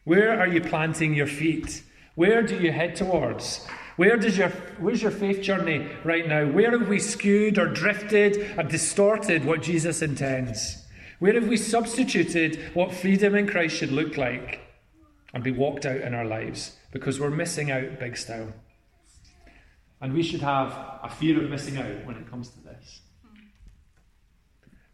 Where 0.04 0.40
are 0.40 0.48
you 0.48 0.62
planting 0.62 1.14
your 1.14 1.28
feet? 1.28 1.84
Where 2.16 2.42
do 2.42 2.58
you 2.58 2.72
head 2.72 2.96
towards? 2.96 3.66
Where 3.98 4.16
does 4.16 4.38
your, 4.38 4.50
where's 4.80 5.02
your 5.02 5.12
faith 5.12 5.42
journey 5.42 5.90
right 6.04 6.28
now? 6.28 6.46
Where 6.46 6.78
have 6.78 6.88
we 6.88 7.00
skewed 7.00 7.58
or 7.58 7.66
drifted 7.66 8.38
and 8.38 8.70
distorted 8.70 9.44
what 9.44 9.64
Jesus 9.64 10.04
intends? 10.04 10.86
Where 11.18 11.34
have 11.34 11.48
we 11.48 11.58
substituted 11.58 12.60
what 12.76 12.94
freedom 12.94 13.34
in 13.34 13.48
Christ 13.48 13.76
should 13.76 13.92
look 13.92 14.16
like 14.16 14.60
and 15.34 15.44
be 15.44 15.50
walked 15.50 15.88
out 15.88 16.02
in 16.02 16.14
our 16.14 16.26
lives 16.26 16.78
because 16.92 17.20
we're 17.20 17.32
missing 17.32 17.72
out 17.72 18.00
big 18.00 18.18
style? 18.18 18.54
And 20.00 20.14
we 20.14 20.22
should 20.22 20.42
have 20.42 20.70
a 21.02 21.10
fear 21.10 21.44
of 21.44 21.50
missing 21.50 21.78
out 21.80 22.06
when 22.06 22.18
it 22.18 22.30
comes 22.30 22.50
to 22.50 22.60
this. 22.60 23.02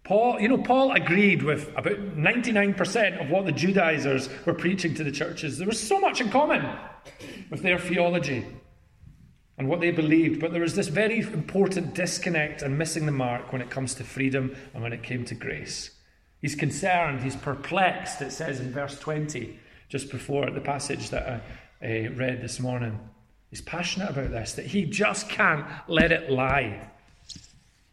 Paul, 0.06 0.40
you 0.40 0.48
know, 0.48 0.60
Paul 0.60 0.94
agreed 0.94 1.44
with 1.44 1.68
about 1.76 2.16
99% 2.16 3.22
of 3.22 3.30
what 3.30 3.46
the 3.46 3.52
Judaizers 3.52 4.30
were 4.46 4.54
preaching 4.54 4.94
to 4.96 5.04
the 5.04 5.12
churches. 5.12 5.58
There 5.58 5.68
was 5.68 5.80
so 5.80 6.00
much 6.00 6.22
in 6.22 6.30
common 6.30 6.66
with 7.50 7.64
their 7.64 7.78
theology 7.78 8.46
and 9.58 9.68
what 9.68 9.82
they 9.82 9.92
believed, 9.92 10.40
but 10.40 10.52
there 10.52 10.62
was 10.62 10.76
this 10.76 10.88
very 10.88 11.20
important 11.20 11.94
disconnect 11.94 12.62
and 12.62 12.78
missing 12.78 13.06
the 13.06 13.12
mark 13.12 13.52
when 13.52 13.62
it 13.62 13.70
comes 13.70 13.94
to 13.96 14.04
freedom 14.04 14.56
and 14.74 14.82
when 14.82 14.94
it 14.94 15.04
came 15.04 15.24
to 15.26 15.36
grace. 15.36 15.92
He's 16.42 16.56
concerned, 16.56 17.22
he's 17.22 17.36
perplexed, 17.36 18.22
it 18.22 18.32
says 18.32 18.60
in 18.60 18.72
verse 18.72 19.00
20, 19.00 19.58
just 19.90 20.12
before 20.12 20.50
the 20.50 20.60
passage 20.60 21.10
that 21.12 21.42
I 21.82 22.06
uh, 22.08 22.10
read 22.12 22.42
this 22.42 22.60
morning. 22.60 23.00
He's 23.50 23.62
passionate 23.62 24.10
about 24.10 24.32
this, 24.32 24.54
that 24.54 24.66
he 24.66 24.86
just 24.86 25.30
can't 25.30 25.66
let 25.88 26.12
it 26.12 26.32
lie. 26.32 26.90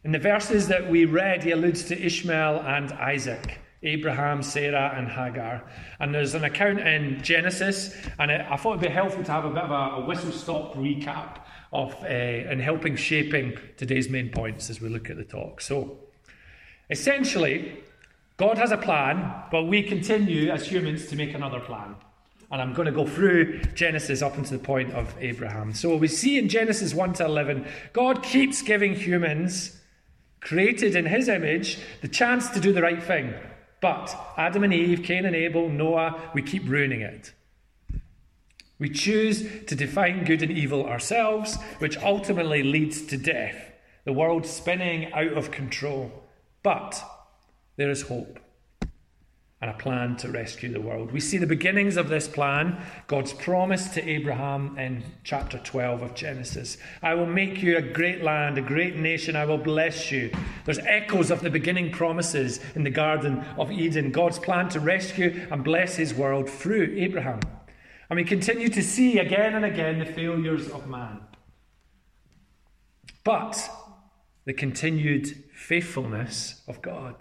In 0.03 0.11
the 0.11 0.19
verses 0.19 0.67
that 0.69 0.89
we 0.89 1.05
read, 1.05 1.43
he 1.43 1.51
alludes 1.51 1.83
to 1.85 2.05
Ishmael 2.05 2.61
and 2.61 2.91
Isaac. 2.93 3.59
Abraham, 3.83 4.43
Sarah, 4.43 4.93
and 4.95 5.07
Hagar. 5.07 5.63
And 5.99 6.13
there's 6.13 6.35
an 6.35 6.43
account 6.43 6.79
in 6.79 7.21
Genesis, 7.23 7.95
and 8.19 8.31
I 8.31 8.55
thought 8.55 8.77
it'd 8.77 8.81
be 8.81 8.93
helpful 8.93 9.23
to 9.23 9.31
have 9.31 9.45
a 9.45 9.49
bit 9.49 9.63
of 9.63 9.71
a, 9.71 10.01
a 10.01 10.05
whistle 10.05 10.31
stop 10.31 10.75
recap 10.75 11.39
of 11.73 11.93
uh, 12.03 12.07
and 12.07 12.61
helping 12.61 12.95
shaping 12.95 13.57
today's 13.77 14.09
main 14.09 14.29
points 14.29 14.69
as 14.69 14.81
we 14.81 14.89
look 14.89 15.09
at 15.09 15.17
the 15.17 15.23
talk. 15.23 15.61
So, 15.61 15.97
essentially, 16.89 17.81
God 18.37 18.57
has 18.57 18.71
a 18.71 18.77
plan, 18.77 19.33
but 19.51 19.63
we 19.63 19.83
continue 19.83 20.49
as 20.49 20.65
humans 20.67 21.07
to 21.07 21.15
make 21.15 21.33
another 21.33 21.59
plan. 21.59 21.95
And 22.51 22.61
I'm 22.61 22.73
going 22.73 22.87
to 22.87 22.91
go 22.91 23.07
through 23.07 23.61
Genesis 23.75 24.21
up 24.21 24.37
until 24.37 24.57
the 24.57 24.63
point 24.63 24.91
of 24.93 25.13
Abraham. 25.21 25.73
So 25.73 25.95
we 25.95 26.09
see 26.09 26.37
in 26.37 26.49
Genesis 26.49 26.93
1 26.93 27.13
to 27.13 27.25
11, 27.25 27.65
God 27.93 28.23
keeps 28.23 28.61
giving 28.61 28.93
humans, 28.93 29.79
created 30.41 30.95
in 30.95 31.05
his 31.05 31.29
image, 31.29 31.79
the 32.01 32.09
chance 32.09 32.49
to 32.49 32.59
do 32.59 32.73
the 32.73 32.81
right 32.81 33.01
thing. 33.01 33.33
But 33.81 34.15
Adam 34.37 34.63
and 34.63 34.73
Eve, 34.73 35.03
Cain 35.03 35.25
and 35.25 35.35
Abel, 35.35 35.67
Noah, 35.67 36.31
we 36.33 36.41
keep 36.41 36.67
ruining 36.67 37.01
it. 37.01 37.33
We 38.79 38.89
choose 38.89 39.65
to 39.65 39.75
define 39.75 40.23
good 40.23 40.41
and 40.41 40.51
evil 40.51 40.87
ourselves, 40.87 41.57
which 41.79 41.97
ultimately 41.97 42.63
leads 42.63 43.01
to 43.03 43.17
death, 43.17 43.71
the 44.05 44.13
world 44.13 44.45
spinning 44.45 45.11
out 45.13 45.33
of 45.33 45.51
control. 45.51 46.23
But 46.63 47.03
there 47.75 47.91
is 47.91 48.03
hope 48.03 48.39
and 49.61 49.69
a 49.69 49.75
plan 49.75 50.15
to 50.17 50.27
rescue 50.27 50.71
the 50.71 50.81
world. 50.81 51.11
We 51.11 51.19
see 51.19 51.37
the 51.37 51.45
beginnings 51.45 51.95
of 51.95 52.09
this 52.09 52.27
plan, 52.27 52.83
God's 53.05 53.31
promise 53.31 53.89
to 53.89 54.09
Abraham 54.09 54.75
in 54.77 55.03
chapter 55.23 55.59
12 55.59 56.01
of 56.01 56.15
Genesis. 56.15 56.77
I 57.03 57.13
will 57.13 57.27
make 57.27 57.61
you 57.61 57.77
a 57.77 57.81
great 57.81 58.23
land, 58.23 58.57
a 58.57 58.61
great 58.61 58.95
nation, 58.95 59.35
I 59.35 59.45
will 59.45 59.59
bless 59.59 60.11
you. 60.11 60.31
There's 60.65 60.79
echoes 60.79 61.29
of 61.29 61.41
the 61.41 61.51
beginning 61.51 61.91
promises 61.91 62.59
in 62.73 62.83
the 62.83 62.89
Garden 62.89 63.45
of 63.57 63.71
Eden, 63.71 64.11
God's 64.11 64.39
plan 64.39 64.67
to 64.69 64.79
rescue 64.79 65.47
and 65.51 65.63
bless 65.63 65.95
his 65.95 66.13
world 66.13 66.49
through 66.49 66.95
Abraham. 66.97 67.41
And 68.09 68.17
we 68.17 68.23
continue 68.23 68.67
to 68.69 68.81
see 68.81 69.19
again 69.19 69.53
and 69.53 69.63
again 69.63 69.99
the 69.99 70.05
failures 70.05 70.69
of 70.69 70.87
man. 70.87 71.21
But 73.23 73.69
the 74.45 74.53
continued 74.53 75.45
faithfulness 75.53 76.61
of 76.67 76.81
God. 76.81 77.15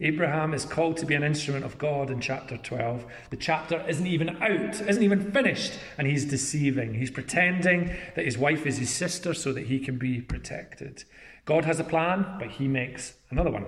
Abraham 0.00 0.54
is 0.54 0.64
called 0.64 0.96
to 0.98 1.06
be 1.06 1.16
an 1.16 1.24
instrument 1.24 1.64
of 1.64 1.76
God 1.76 2.08
in 2.08 2.20
chapter 2.20 2.56
12. 2.56 3.04
The 3.30 3.36
chapter 3.36 3.84
isn't 3.88 4.06
even 4.06 4.40
out, 4.40 4.80
isn't 4.80 5.02
even 5.02 5.32
finished, 5.32 5.72
and 5.96 6.06
he's 6.06 6.24
deceiving. 6.24 6.94
He's 6.94 7.10
pretending 7.10 7.96
that 8.14 8.24
his 8.24 8.38
wife 8.38 8.64
is 8.64 8.78
his 8.78 8.90
sister 8.90 9.34
so 9.34 9.52
that 9.52 9.66
he 9.66 9.80
can 9.80 9.98
be 9.98 10.20
protected. 10.20 11.02
God 11.46 11.64
has 11.64 11.80
a 11.80 11.84
plan, 11.84 12.36
but 12.38 12.50
he 12.50 12.68
makes 12.68 13.14
another 13.30 13.50
one. 13.50 13.66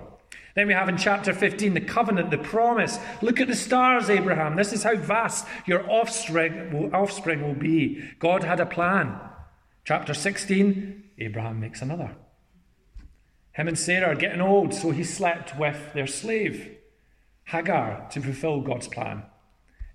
Then 0.55 0.67
we 0.67 0.73
have 0.73 0.87
in 0.87 0.97
chapter 0.97 1.33
15 1.33 1.73
the 1.73 1.81
covenant, 1.81 2.31
the 2.31 2.37
promise. 2.37 2.97
Look 3.21 3.41
at 3.41 3.49
the 3.49 3.55
stars, 3.55 4.09
Abraham. 4.09 4.55
This 4.55 4.71
is 4.71 4.83
how 4.83 4.95
vast 4.95 5.45
your 5.65 5.89
offspring 5.89 6.71
will, 6.71 6.95
offspring 6.95 7.41
will 7.41 7.55
be. 7.55 8.03
God 8.19 8.43
had 8.43 8.61
a 8.61 8.65
plan. 8.65 9.19
Chapter 9.83 10.13
16, 10.13 11.03
Abraham 11.19 11.59
makes 11.59 11.81
another. 11.81 12.15
Him 13.53 13.67
and 13.67 13.77
Sarah 13.77 14.13
are 14.13 14.15
getting 14.15 14.41
old, 14.41 14.73
so 14.73 14.91
he 14.91 15.03
slept 15.03 15.57
with 15.57 15.93
their 15.93 16.07
slave, 16.07 16.77
Hagar, 17.45 18.07
to 18.11 18.21
fulfill 18.21 18.61
God's 18.61 18.87
plan. 18.87 19.23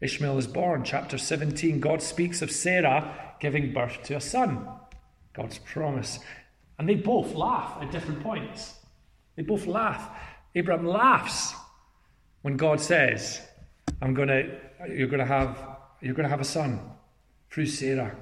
Ishmael 0.01 0.39
is 0.39 0.47
born. 0.47 0.85
Chapter 0.85 1.17
17, 1.17 1.81
God 1.81 2.03
speaks 2.03 2.43
of 2.43 2.51
Sarah 2.51 3.35
giving 3.41 3.73
birth 3.73 4.03
to 4.05 4.17
a 4.17 4.21
son. 4.21 4.69
God's 5.33 5.59
promise. 5.59 6.19
And 6.79 6.89
they 6.89 6.95
both 6.95 7.35
laugh 7.35 7.79
at 7.81 7.91
different 7.91 8.23
points. 8.23 8.75
They 9.37 9.43
both 9.43 9.67
laugh. 9.67 10.11
Abraham 10.55 10.87
laughs 10.87 11.55
when 12.43 12.57
God 12.57 12.81
says, 12.81 13.41
I'm 14.01 14.15
gonna 14.15 14.45
you're 14.89 15.09
gonna 15.09 15.27
have 15.27 15.59
you're 16.01 16.15
gonna 16.15 16.29
have 16.29 16.41
a 16.41 16.45
son 16.45 16.81
through 17.51 17.67
Sarah. 17.67 18.17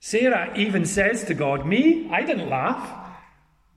Sarah 0.00 0.52
even 0.56 0.84
says 0.84 1.24
to 1.24 1.34
God, 1.34 1.66
Me? 1.66 2.08
I 2.10 2.22
didn't 2.22 2.48
laugh. 2.48 3.01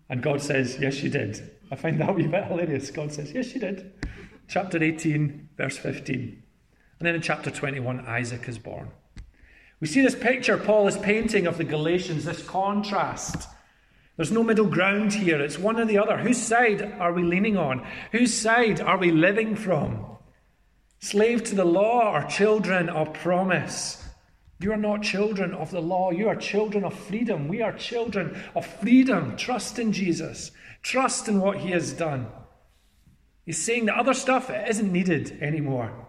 And 0.09 0.21
God 0.21 0.41
says, 0.41 0.77
Yes, 0.79 1.01
you 1.01 1.09
did. 1.09 1.51
I 1.71 1.75
find 1.75 1.99
that 1.99 2.09
a 2.09 2.13
wee 2.13 2.27
bit 2.27 2.45
hilarious. 2.45 2.91
God 2.91 3.11
says, 3.11 3.31
Yes, 3.31 3.53
you 3.53 3.59
did. 3.59 3.91
Chapter 4.47 4.81
18, 4.81 5.49
verse 5.57 5.77
15. 5.77 6.43
And 6.99 7.07
then 7.07 7.15
in 7.15 7.21
chapter 7.21 7.49
21, 7.51 8.01
Isaac 8.01 8.47
is 8.47 8.59
born. 8.59 8.91
We 9.79 9.87
see 9.87 10.01
this 10.01 10.15
picture 10.15 10.57
Paul 10.57 10.87
is 10.87 10.97
painting 10.97 11.47
of 11.47 11.57
the 11.57 11.63
Galatians, 11.63 12.25
this 12.25 12.41
contrast. 12.43 13.47
There's 14.15 14.31
no 14.31 14.43
middle 14.43 14.67
ground 14.67 15.13
here. 15.13 15.41
It's 15.41 15.59
one 15.59 15.79
or 15.79 15.85
the 15.85 15.97
other. 15.97 16.17
Whose 16.17 16.41
side 16.41 16.81
are 16.99 17.11
we 17.11 17.23
leaning 17.23 17.57
on? 17.57 17.85
Whose 18.11 18.33
side 18.33 18.79
are 18.79 18.97
we 18.97 19.11
living 19.11 19.55
from? 19.55 20.05
Slave 20.99 21.43
to 21.45 21.55
the 21.55 21.65
law 21.65 22.13
or 22.13 22.23
children 22.23 22.89
of 22.89 23.13
promise? 23.13 24.04
You 24.59 24.71
are 24.71 24.77
not 24.77 25.03
children 25.03 25.53
of 25.53 25.71
the 25.71 25.81
law. 25.81 26.11
You 26.11 26.29
are 26.29 26.35
children 26.35 26.85
of 26.85 26.93
freedom. 26.93 27.47
We 27.47 27.61
are 27.61 27.73
children 27.73 28.41
of 28.55 28.65
freedom. 28.65 29.35
Trust 29.35 29.79
in 29.79 29.91
Jesus. 29.91 30.51
Trust 30.81 31.27
in 31.27 31.41
what 31.41 31.57
he 31.57 31.71
has 31.71 31.91
done. 31.91 32.27
He's 33.45 33.61
saying 33.61 33.85
the 33.85 33.97
other 33.97 34.13
stuff 34.13 34.49
isn't 34.49 34.91
needed 34.91 35.37
anymore. 35.41 36.07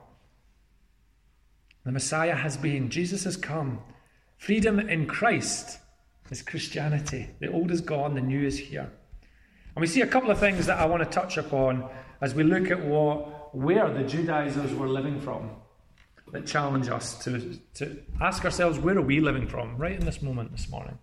The 1.84 1.92
Messiah 1.92 2.34
has 2.34 2.56
been. 2.56 2.88
Jesus 2.88 3.24
has 3.24 3.36
come. 3.36 3.80
Freedom 4.38 4.78
in 4.78 5.06
Christ 5.06 5.78
is 6.30 6.42
Christianity. 6.42 7.30
The 7.40 7.52
old 7.52 7.70
is 7.70 7.80
gone, 7.80 8.14
the 8.14 8.20
new 8.20 8.46
is 8.46 8.58
here. 8.58 8.90
And 9.74 9.80
we 9.80 9.86
see 9.86 10.00
a 10.00 10.06
couple 10.06 10.30
of 10.30 10.38
things 10.38 10.66
that 10.66 10.78
I 10.78 10.86
want 10.86 11.02
to 11.02 11.08
touch 11.08 11.36
upon 11.36 11.88
as 12.20 12.34
we 12.34 12.44
look 12.44 12.70
at 12.70 12.84
what, 12.84 13.54
where 13.54 13.92
the 13.92 14.04
Judaizers 14.04 14.74
were 14.74 14.88
living 14.88 15.20
from 15.20 15.50
that 16.32 16.46
challenge 16.46 16.88
us 16.88 17.22
to, 17.24 17.58
to 17.74 17.98
ask 18.20 18.44
ourselves 18.44 18.78
where 18.78 18.98
are 18.98 19.02
we 19.02 19.20
living 19.20 19.46
from 19.46 19.76
right 19.76 19.98
in 19.98 20.04
this 20.04 20.22
moment 20.22 20.52
this 20.52 20.68
morning. 20.68 20.98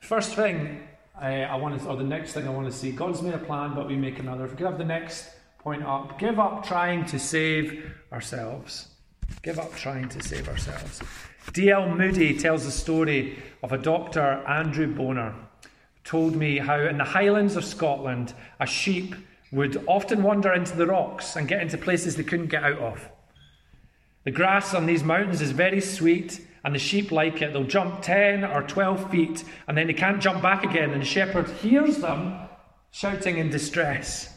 First 0.00 0.34
thing 0.34 0.82
uh, 1.20 1.24
I 1.24 1.56
want 1.56 1.80
to, 1.80 1.88
or 1.88 1.96
the 1.96 2.04
next 2.04 2.32
thing 2.32 2.46
I 2.46 2.50
want 2.50 2.70
to 2.70 2.76
see, 2.76 2.92
God's 2.92 3.22
made 3.22 3.34
a 3.34 3.38
plan, 3.38 3.74
but 3.74 3.88
we 3.88 3.96
make 3.96 4.18
another. 4.18 4.44
If 4.44 4.50
we 4.52 4.56
could 4.58 4.66
have 4.66 4.78
the 4.78 4.84
next 4.84 5.30
point 5.58 5.82
up, 5.82 6.18
give 6.18 6.38
up 6.38 6.64
trying 6.64 7.04
to 7.06 7.18
save 7.18 7.92
ourselves. 8.12 8.88
Give 9.42 9.58
up 9.58 9.74
trying 9.74 10.08
to 10.10 10.22
save 10.22 10.48
ourselves. 10.48 11.00
D.L. 11.52 11.88
Moody 11.88 12.36
tells 12.38 12.64
the 12.64 12.70
story 12.70 13.38
of 13.62 13.72
a 13.72 13.78
doctor, 13.78 14.44
Andrew 14.46 14.92
Bonar, 14.92 15.34
told 16.04 16.36
me 16.36 16.58
how 16.58 16.78
in 16.78 16.98
the 16.98 17.04
Highlands 17.04 17.56
of 17.56 17.64
Scotland, 17.64 18.34
a 18.60 18.66
sheep 18.66 19.14
would 19.52 19.82
often 19.86 20.22
wander 20.22 20.52
into 20.52 20.76
the 20.76 20.86
rocks 20.86 21.36
and 21.36 21.48
get 21.48 21.62
into 21.62 21.78
places 21.78 22.16
they 22.16 22.24
couldn't 22.24 22.46
get 22.46 22.62
out 22.62 22.78
of. 22.78 23.08
The 24.26 24.32
grass 24.32 24.74
on 24.74 24.86
these 24.86 25.04
mountains 25.04 25.40
is 25.40 25.52
very 25.52 25.80
sweet, 25.80 26.44
and 26.64 26.74
the 26.74 26.80
sheep 26.80 27.12
like 27.12 27.40
it. 27.42 27.52
They'll 27.52 27.62
jump 27.62 28.02
10 28.02 28.42
or 28.42 28.62
12 28.62 29.08
feet, 29.08 29.44
and 29.68 29.78
then 29.78 29.86
they 29.86 29.92
can't 29.92 30.20
jump 30.20 30.42
back 30.42 30.64
again, 30.64 30.90
and 30.90 31.00
the 31.00 31.06
shepherd 31.06 31.48
hears 31.48 31.98
them 31.98 32.36
shouting 32.90 33.38
in 33.38 33.50
distress. 33.50 34.36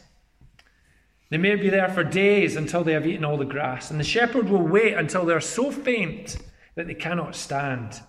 They 1.30 1.38
may 1.38 1.56
be 1.56 1.70
there 1.70 1.88
for 1.88 2.04
days 2.04 2.54
until 2.54 2.84
they 2.84 2.92
have 2.92 3.04
eaten 3.04 3.24
all 3.24 3.36
the 3.36 3.44
grass, 3.44 3.90
and 3.90 3.98
the 3.98 4.04
shepherd 4.04 4.48
will 4.48 4.62
wait 4.62 4.94
until 4.94 5.26
they're 5.26 5.40
so 5.40 5.72
faint 5.72 6.36
that 6.76 6.86
they 6.86 6.94
cannot 6.94 7.34
stand. 7.34 8.00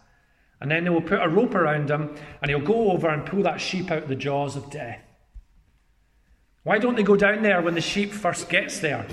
And 0.60 0.70
then 0.70 0.84
they 0.84 0.92
will 0.92 1.02
put 1.02 1.24
a 1.24 1.28
rope 1.28 1.56
around 1.56 1.90
them, 1.90 2.16
and 2.44 2.52
he'll 2.52 2.62
go 2.62 2.92
over 2.92 3.10
and 3.10 3.26
pull 3.26 3.42
that 3.42 3.60
sheep 3.60 3.90
out 3.90 4.04
of 4.04 4.08
the 4.08 4.16
jaws 4.16 4.56
of 4.56 4.70
death. 4.70 5.02
Why 6.62 6.78
don't 6.78 6.96
they 6.96 7.02
go 7.02 7.16
down 7.16 7.42
there 7.42 7.60
when 7.60 7.74
the 7.74 7.82
sheep 7.82 8.12
first 8.12 8.50
gets 8.50 8.82
there? 8.82 9.08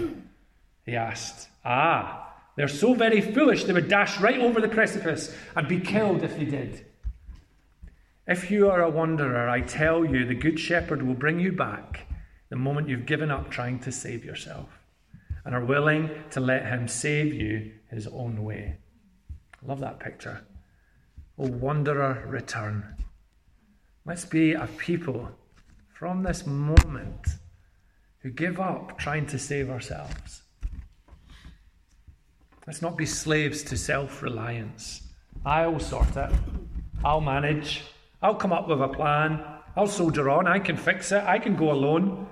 He 0.85 0.95
asked. 0.95 1.49
Ah, 1.65 2.28
they're 2.59 2.67
so 2.67 2.93
very 2.93 3.21
foolish, 3.21 3.65
they 3.65 3.73
would 3.73 3.89
dash 3.89 4.19
right 4.21 4.41
over 4.41 4.61
the 4.61 4.69
precipice 4.69 5.33
and 5.55 5.69
be 5.69 5.79
killed 5.79 6.25
if 6.25 6.37
they 6.37 6.45
did. 6.45 6.85
If 8.27 8.51
you 8.51 8.69
are 8.69 8.83
a 8.83 8.91
wanderer, 8.91 9.49
I 9.49 9.61
tell 9.61 10.05
you, 10.05 10.25
the 10.25 10.35
Good 10.35 10.59
Shepherd 10.59 11.03
will 11.03 11.15
bring 11.15 11.39
you 11.39 11.53
back 11.53 12.09
the 12.49 12.57
moment 12.57 12.89
you've 12.89 13.07
given 13.07 13.31
up 13.31 13.49
trying 13.49 13.79
to 13.81 13.93
save 13.93 14.25
yourself 14.25 14.69
and 15.45 15.55
are 15.55 15.65
willing 15.65 16.11
to 16.33 16.41
let 16.41 16.67
Him 16.67 16.89
save 16.89 17.33
you 17.33 17.75
His 17.93 18.09
own 18.09 18.43
way. 18.43 18.79
I 19.31 19.67
love 19.67 19.79
that 19.79 20.01
picture. 20.01 20.45
O 21.39 21.47
wanderer, 21.47 22.25
return. 22.27 22.97
Let's 24.05 24.25
be 24.25 24.55
a 24.55 24.67
people 24.67 25.31
from 25.95 26.25
this 26.25 26.45
moment 26.45 27.29
who 28.19 28.31
give 28.31 28.59
up 28.59 28.99
trying 28.99 29.27
to 29.27 29.39
save 29.39 29.71
ourselves 29.71 30.43
Let's 32.69 32.83
not 32.83 32.99
be 32.99 33.07
slaves 33.07 33.63
to 33.63 33.79
self 33.79 34.23
reliance. 34.23 35.01
I'll 35.47 35.81
sort 35.81 36.15
it. 36.19 36.31
I'll 37.03 37.23
manage. 37.23 37.81
I'll 38.21 38.35
come 38.35 38.53
up 38.53 38.69
with 38.69 38.83
a 38.83 38.89
plan. 38.89 39.43
I'll 39.75 39.87
soldier 39.87 40.29
on. 40.29 40.47
I 40.47 40.59
can 40.59 40.77
fix 40.77 41.11
it. 41.11 41.25
I 41.25 41.39
can 41.39 41.57
go 41.57 41.73
alone. 41.73 42.27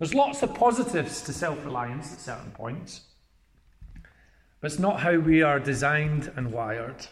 There's 0.00 0.16
lots 0.16 0.42
of 0.42 0.52
positives 0.52 1.22
to 1.22 1.32
self 1.32 1.64
reliance 1.64 2.12
at 2.12 2.18
certain 2.18 2.50
points. 2.50 3.02
But 4.60 4.72
it's 4.72 4.80
not 4.80 4.98
how 4.98 5.16
we 5.16 5.42
are 5.42 5.60
designed 5.60 6.32
and 6.34 6.52
wired. 6.52 7.06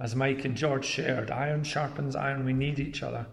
As 0.00 0.16
Mike 0.16 0.46
and 0.46 0.56
George 0.56 0.86
shared, 0.86 1.30
iron 1.30 1.62
sharpens 1.62 2.16
iron. 2.16 2.46
We 2.46 2.54
need 2.54 2.78
each 2.78 3.02
other. 3.02 3.26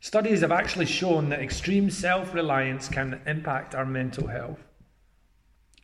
Studies 0.00 0.42
have 0.42 0.52
actually 0.52 0.84
shown 0.84 1.30
that 1.30 1.40
extreme 1.40 1.88
self 1.88 2.34
reliance 2.34 2.90
can 2.90 3.22
impact 3.24 3.74
our 3.74 3.86
mental 3.86 4.26
health. 4.26 4.69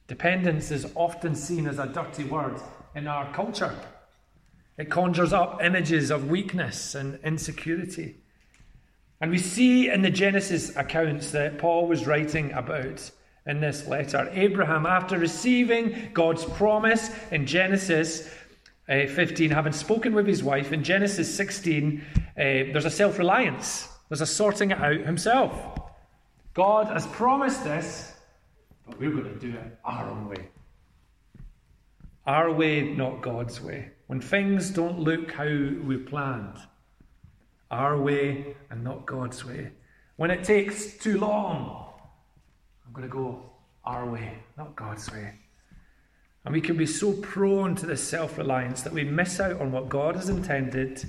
Dependence 0.09 0.71
is 0.71 0.91
often 0.95 1.35
seen 1.35 1.67
as 1.67 1.79
a 1.79 1.87
dirty 1.87 2.25
word 2.25 2.61
in 2.95 3.07
our 3.07 3.33
culture. 3.33 3.75
It 4.79 4.91
conjures 4.91 5.33
up 5.33 5.63
images 5.63 6.11
of 6.11 6.31
weakness 6.31 6.95
and 6.95 7.19
insecurity. 7.25 8.17
And 9.21 9.31
we 9.31 9.39
see 9.39 9.89
in 9.89 10.03
the 10.03 10.11
Genesis 10.11 10.77
accounts 10.77 11.31
that 11.31 11.59
Paul 11.59 11.89
was 11.89 12.07
writing 12.07 12.53
about 12.53 13.11
in 13.47 13.61
this 13.61 13.87
letter. 13.87 14.29
Abraham, 14.33 14.85
after 14.85 15.19
receiving 15.19 16.11
God's 16.13 16.45
promise 16.45 17.11
in 17.31 17.47
Genesis 17.47 18.29
uh, 18.89 19.07
15, 19.07 19.51
having 19.51 19.73
spoken 19.73 20.15
with 20.15 20.27
his 20.27 20.45
wife, 20.45 20.73
in 20.73 20.85
Genesis 20.85 21.35
16, 21.35 22.05
uh, 22.17 22.23
there's 22.37 22.85
a 22.85 22.91
self 22.91 23.19
reliance, 23.19 23.89
there's 24.09 24.21
a 24.21 24.27
sorting 24.27 24.73
it 24.73 24.79
out 24.79 25.01
himself. 25.01 25.81
God 26.53 26.89
has 26.89 27.07
promised 27.09 27.65
this, 27.65 28.13
but 28.87 28.99
we're 28.99 29.11
going 29.11 29.25
to 29.25 29.39
do 29.39 29.51
it 29.51 29.79
our 29.85 30.09
own 30.09 30.29
way. 30.29 30.49
Our 32.27 32.53
way, 32.53 32.83
not 32.95 33.23
God's 33.23 33.61
way. 33.61 33.91
When 34.07 34.21
things 34.21 34.71
don't 34.71 35.01
look 35.01 35.33
how 35.33 35.45
we 35.45 35.97
planned, 35.97 36.59
our 37.71 38.01
way 38.01 38.55
and 38.71 38.85
not 38.85 39.07
God's 39.07 39.45
way. 39.45 39.71
When 40.17 40.31
it 40.31 40.45
takes 40.45 40.97
too 40.97 41.19
long, 41.19 41.93
I'm 42.87 42.93
going 42.93 43.09
to 43.09 43.13
go 43.13 43.51
our 43.85 44.09
way, 44.09 44.39
not 44.57 44.77
God's 44.77 45.11
way. 45.13 45.35
And 46.45 46.55
we 46.55 46.61
can 46.61 46.77
be 46.77 46.87
so 46.87 47.13
prone 47.13 47.75
to 47.77 47.87
this 47.87 48.07
self 48.07 48.39
reliance 48.39 48.83
that 48.83 48.93
we 48.93 49.05
miss 49.05 49.41
out 49.41 49.61
on 49.61 49.73
what 49.73 49.89
God 49.89 50.15
has 50.15 50.29
intended 50.29 51.05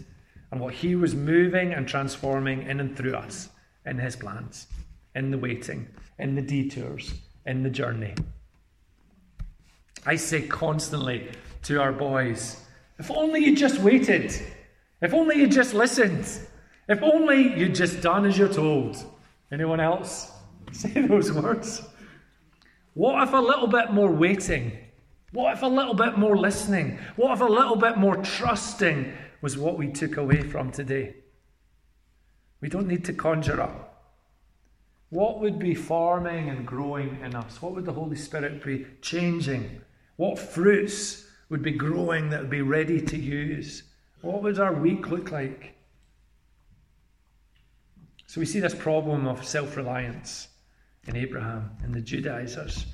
and 0.51 0.59
what 0.59 0.73
He 0.73 0.95
was 0.95 1.13
moving 1.13 1.73
and 1.73 1.87
transforming 1.87 2.63
in 2.63 2.79
and 2.79 2.97
through 2.97 3.15
us 3.15 3.49
in 3.85 3.99
His 3.99 4.15
plans, 4.15 4.67
in 5.15 5.29
the 5.29 5.37
waiting, 5.37 5.87
in 6.17 6.33
the 6.33 6.41
detours, 6.41 7.13
in 7.47 7.63
the 7.63 7.69
journey. 7.69 8.13
I 10.05 10.15
say 10.15 10.45
constantly 10.45 11.31
to 11.63 11.81
our 11.81 11.91
boys, 11.91 12.63
if 12.99 13.09
only 13.09 13.43
you 13.43 13.55
just 13.55 13.79
waited. 13.79 14.33
If 15.01 15.13
only 15.13 15.37
you 15.37 15.47
just 15.47 15.73
listened. 15.73 16.27
If 16.87 17.01
only 17.03 17.57
you'd 17.57 17.75
just 17.75 18.01
done 18.01 18.25
as 18.25 18.37
you're 18.37 18.53
told. 18.53 19.03
Anyone 19.51 19.79
else 19.79 20.31
say 20.71 21.01
those 21.01 21.31
words? 21.31 21.81
What 22.93 23.27
if 23.27 23.33
a 23.33 23.37
little 23.37 23.67
bit 23.67 23.91
more 23.91 24.11
waiting? 24.11 24.77
What 25.31 25.53
if 25.53 25.61
a 25.61 25.67
little 25.67 25.93
bit 25.93 26.17
more 26.17 26.37
listening? 26.37 26.99
What 27.15 27.33
if 27.33 27.41
a 27.41 27.45
little 27.45 27.75
bit 27.75 27.97
more 27.97 28.17
trusting 28.17 29.13
was 29.41 29.57
what 29.57 29.77
we 29.77 29.91
took 29.91 30.17
away 30.17 30.41
from 30.41 30.71
today? 30.71 31.15
We 32.59 32.69
don't 32.69 32.87
need 32.87 33.05
to 33.05 33.13
conjure 33.13 33.61
up. 33.61 33.86
What 35.09 35.39
would 35.39 35.57
be 35.57 35.73
forming 35.73 36.49
and 36.49 36.65
growing 36.65 37.19
in 37.23 37.33
us? 37.33 37.61
What 37.61 37.73
would 37.75 37.85
the 37.85 37.93
Holy 37.93 38.17
Spirit 38.17 38.63
be 38.63 38.85
changing? 39.01 39.81
What 40.17 40.37
fruits 40.37 41.25
would 41.49 41.61
be 41.61 41.71
growing 41.71 42.29
that 42.29 42.41
would 42.41 42.49
be 42.49 42.61
ready 42.61 42.99
to 43.01 43.17
use? 43.17 43.83
What 44.21 44.43
would 44.43 44.59
our 44.59 44.73
week 44.73 45.09
look 45.09 45.31
like? 45.31 45.75
So 48.25 48.41
we 48.41 48.45
see 48.45 48.59
this 48.59 48.75
problem 48.75 49.25
of 49.27 49.45
self 49.45 49.77
reliance 49.77 50.49
in 51.07 51.15
Abraham 51.15 51.71
and 51.81 51.93
the 51.93 52.01
Judaizers. 52.01 52.85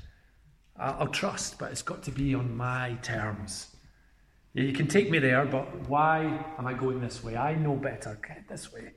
I'll 0.76 1.08
trust, 1.08 1.58
but 1.58 1.72
it's 1.72 1.82
got 1.82 2.02
to 2.04 2.10
be 2.10 2.34
on 2.34 2.56
my 2.56 2.96
terms. 3.02 3.74
You 4.54 4.72
can 4.72 4.86
take 4.86 5.10
me 5.10 5.18
there, 5.18 5.44
but 5.44 5.88
why 5.88 6.44
am 6.58 6.66
I 6.66 6.74
going 6.74 7.00
this 7.00 7.24
way? 7.24 7.36
I 7.36 7.56
know 7.56 7.74
better. 7.74 8.18
Get 8.26 8.48
this 8.48 8.72
way. 8.72 8.92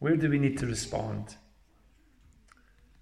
Where 0.00 0.16
do 0.16 0.28
we 0.28 0.38
need 0.38 0.58
to 0.58 0.66
respond? 0.66 1.36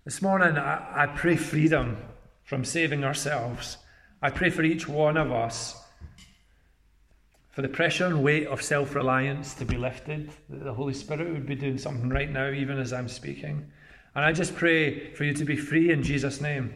This 0.05 0.21
morning, 0.21 0.57
I, 0.59 1.05
I 1.05 1.07
pray 1.07 1.37
freedom 1.37 1.97
from 2.45 2.65
saving 2.65 3.05
ourselves 3.05 3.79
I 4.21 4.31
pray 4.31 4.51
for 4.51 4.65
each 4.65 4.89
one 4.89 5.17
of 5.17 5.31
us 5.31 5.81
for 7.51 7.63
the 7.63 7.69
pressure 7.69 8.07
and 8.07 8.23
weight 8.23 8.49
of 8.49 8.61
self 8.61 8.97
reliance 8.97 9.55
to 9.55 9.65
be 9.65 9.77
lifted, 9.77 10.31
that 10.49 10.65
the 10.65 10.75
Holy 10.75 10.95
Spirit 10.95 11.33
would 11.33 11.47
be 11.47 11.55
doing 11.55 11.79
something 11.79 12.09
right 12.09 12.31
now, 12.31 12.51
even 12.51 12.79
as 12.79 12.93
I'm 12.93 13.09
speaking. 13.09 13.71
And 14.17 14.25
I 14.25 14.33
just 14.33 14.57
pray 14.57 15.15
for 15.15 15.23
you 15.23 15.35
to 15.35 15.45
be 15.45 15.57
free 15.57 15.93
in 15.93 16.03
Jesus' 16.03 16.41
name. 16.41 16.75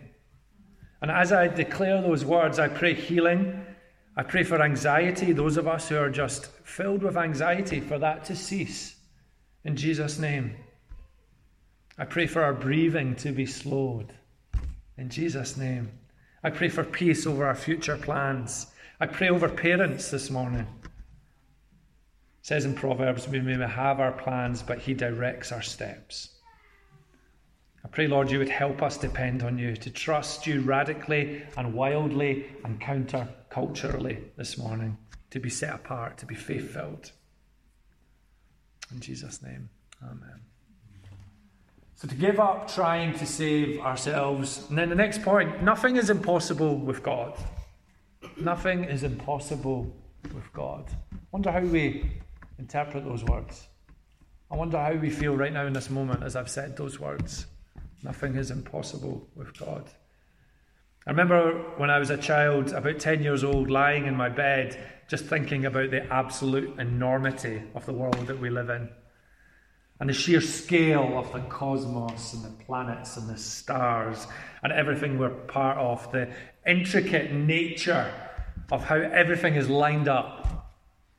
And 1.00 1.10
as 1.10 1.32
I 1.32 1.48
declare 1.48 2.00
those 2.00 2.24
words, 2.24 2.60
I 2.60 2.68
pray 2.68 2.94
healing. 2.94 3.66
I 4.16 4.22
pray 4.22 4.44
for 4.44 4.62
anxiety, 4.62 5.32
those 5.32 5.56
of 5.56 5.66
us 5.66 5.88
who 5.88 5.96
are 5.96 6.10
just 6.10 6.46
filled 6.46 7.02
with 7.02 7.16
anxiety, 7.16 7.80
for 7.80 7.98
that 7.98 8.24
to 8.26 8.36
cease 8.36 8.96
in 9.64 9.76
Jesus' 9.76 10.18
name. 10.18 10.56
I 11.98 12.04
pray 12.04 12.26
for 12.26 12.42
our 12.42 12.54
breathing 12.54 13.14
to 13.16 13.32
be 13.32 13.46
slowed 13.46 14.12
in 14.96 15.08
Jesus' 15.08 15.56
name. 15.56 15.90
I 16.42 16.50
pray 16.50 16.68
for 16.68 16.84
peace 16.84 17.26
over 17.26 17.46
our 17.46 17.54
future 17.54 17.96
plans. 17.96 18.66
I 18.98 19.06
pray 19.06 19.28
over 19.28 19.48
parents 19.48 20.10
this 20.10 20.30
morning. 20.30 20.66
It 20.82 20.90
says 22.42 22.64
in 22.64 22.74
Proverbs, 22.74 23.28
we 23.28 23.40
may 23.40 23.54
have 23.54 24.00
our 24.00 24.12
plans, 24.12 24.62
but 24.62 24.78
He 24.78 24.94
directs 24.94 25.52
our 25.52 25.62
steps. 25.62 26.30
I 27.84 27.88
pray, 27.88 28.06
Lord, 28.06 28.30
you 28.30 28.38
would 28.38 28.48
help 28.48 28.82
us 28.82 28.96
depend 28.96 29.42
on 29.42 29.58
you, 29.58 29.76
to 29.76 29.90
trust 29.90 30.46
you 30.46 30.60
radically 30.60 31.42
and 31.56 31.74
wildly 31.74 32.46
and 32.64 32.80
counter 32.80 33.28
culturally 33.50 34.18
this 34.36 34.56
morning, 34.56 34.96
to 35.30 35.40
be 35.40 35.50
set 35.50 35.74
apart, 35.74 36.18
to 36.18 36.26
be 36.26 36.34
faith 36.34 36.72
filled. 36.72 37.12
In 38.92 39.00
Jesus' 39.00 39.42
name, 39.42 39.68
amen. 40.02 40.40
So 41.94 42.08
to 42.08 42.14
give 42.14 42.40
up 42.40 42.68
trying 42.68 43.16
to 43.18 43.26
save 43.26 43.78
ourselves. 43.80 44.66
And 44.68 44.76
then 44.76 44.88
the 44.88 44.94
next 44.96 45.22
point 45.22 45.62
nothing 45.62 45.96
is 45.96 46.10
impossible 46.10 46.76
with 46.76 47.02
God. 47.02 47.38
Nothing 48.36 48.84
is 48.84 49.04
impossible 49.04 49.94
with 50.34 50.52
God. 50.52 50.90
I 51.12 51.16
wonder 51.30 51.50
how 51.52 51.60
we 51.60 52.10
interpret 52.58 53.04
those 53.04 53.22
words. 53.24 53.68
I 54.50 54.56
wonder 54.56 54.78
how 54.78 54.94
we 54.94 55.10
feel 55.10 55.36
right 55.36 55.52
now 55.52 55.66
in 55.66 55.72
this 55.72 55.90
moment 55.90 56.22
as 56.22 56.36
I've 56.36 56.50
said 56.50 56.76
those 56.76 56.98
words. 56.98 57.46
Nothing 58.02 58.34
is 58.34 58.50
impossible 58.50 59.26
with 59.36 59.56
God. 59.56 59.88
I 61.06 61.10
remember 61.10 61.52
when 61.76 61.90
I 61.90 61.98
was 61.98 62.10
a 62.10 62.16
child, 62.16 62.72
about 62.72 62.98
10 62.98 63.22
years 63.22 63.44
old, 63.44 63.70
lying 63.70 64.06
in 64.06 64.16
my 64.16 64.28
bed, 64.28 64.76
just 65.12 65.26
thinking 65.26 65.66
about 65.66 65.90
the 65.90 66.10
absolute 66.10 66.78
enormity 66.78 67.62
of 67.74 67.84
the 67.84 67.92
world 67.92 68.26
that 68.26 68.40
we 68.40 68.48
live 68.48 68.70
in 68.70 68.88
and 70.00 70.08
the 70.08 70.14
sheer 70.14 70.40
scale 70.40 71.18
of 71.18 71.30
the 71.34 71.40
cosmos 71.50 72.32
and 72.32 72.42
the 72.42 72.64
planets 72.64 73.18
and 73.18 73.28
the 73.28 73.36
stars 73.36 74.26
and 74.62 74.72
everything 74.72 75.18
we're 75.18 75.28
part 75.28 75.76
of, 75.76 76.10
the 76.12 76.32
intricate 76.66 77.30
nature 77.30 78.10
of 78.70 78.82
how 78.84 78.96
everything 78.96 79.54
is 79.54 79.68
lined 79.68 80.08
up 80.08 80.72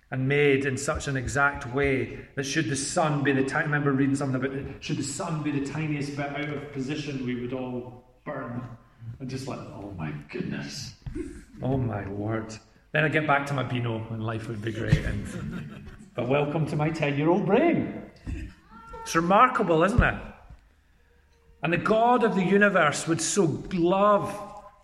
and 0.10 0.28
made 0.28 0.66
in 0.66 0.76
such 0.76 1.08
an 1.08 1.16
exact 1.16 1.72
way 1.72 2.18
that 2.34 2.48
should 2.48 2.70
the 2.70 2.76
sun 2.76 3.22
be 3.22 3.32
the 3.32 3.44
tiny, 3.44 3.62
I 3.62 3.66
remember 3.66 3.92
reading 3.92 4.16
something 4.16 4.44
about 4.44 4.84
should 4.84 4.98
the 4.98 5.04
sun 5.04 5.44
be 5.44 5.52
the 5.52 5.68
tiniest 5.68 6.18
bit 6.18 6.30
out 6.30 6.50
of 6.50 6.74
position, 6.74 7.28
we 7.28 7.40
would 7.40 7.54
all 7.54 8.06
burn. 8.26 8.68
And 9.20 9.30
just 9.30 9.48
like, 9.48 9.60
oh 9.60 9.94
my 9.96 10.12
goodness, 10.32 10.96
oh 11.62 11.78
my 11.78 12.10
word. 12.10 12.58
Then 12.94 13.06
I'd 13.06 13.12
get 13.12 13.26
back 13.26 13.48
to 13.48 13.56
my 13.56 13.64
Beano 13.64 14.06
and 14.12 14.24
life 14.24 14.48
would 14.48 14.62
be 14.62 14.72
great. 14.72 15.00
And, 15.00 15.90
but 16.16 16.28
welcome 16.28 16.68
to 16.68 16.76
my 16.76 16.92
10 16.92 17.18
year 17.18 17.30
old 17.30 17.46
brain. 17.46 18.04
It's 19.02 19.16
remarkable, 19.16 19.84
isn't 19.84 20.02
it? 20.02 20.16
And 21.64 21.74
the 21.74 21.78
God 21.78 22.24
of 22.24 22.36
the 22.36 22.44
universe 22.44 23.08
would 23.08 23.20
so 23.20 23.64
love 23.74 24.32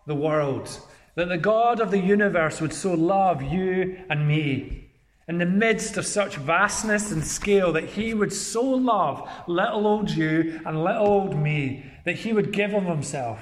the 0.08 0.16
world, 0.16 0.76
that 1.14 1.30
the 1.30 1.38
God 1.38 1.80
of 1.80 1.92
the 1.92 2.00
universe 2.00 2.60
would 2.60 2.74
so 2.74 2.96
love 2.96 3.44
you 3.44 4.00
and 4.10 4.28
me 4.28 4.90
in 5.28 5.38
the 5.38 5.46
midst 5.46 5.96
of 5.98 6.06
such 6.08 6.38
vastness 6.38 7.12
and 7.12 7.24
scale 7.24 7.72
that 7.74 7.84
he 7.84 8.16
would 8.16 8.34
so 8.34 8.64
love 8.64 9.30
little 9.46 9.86
old 9.86 10.10
you 10.10 10.60
and 10.66 10.84
little 10.84 11.06
old 11.06 11.38
me 11.38 11.86
that 12.06 12.16
he 12.16 12.34
would 12.34 12.52
give 12.52 12.74
of 12.74 12.86
himself 12.86 13.40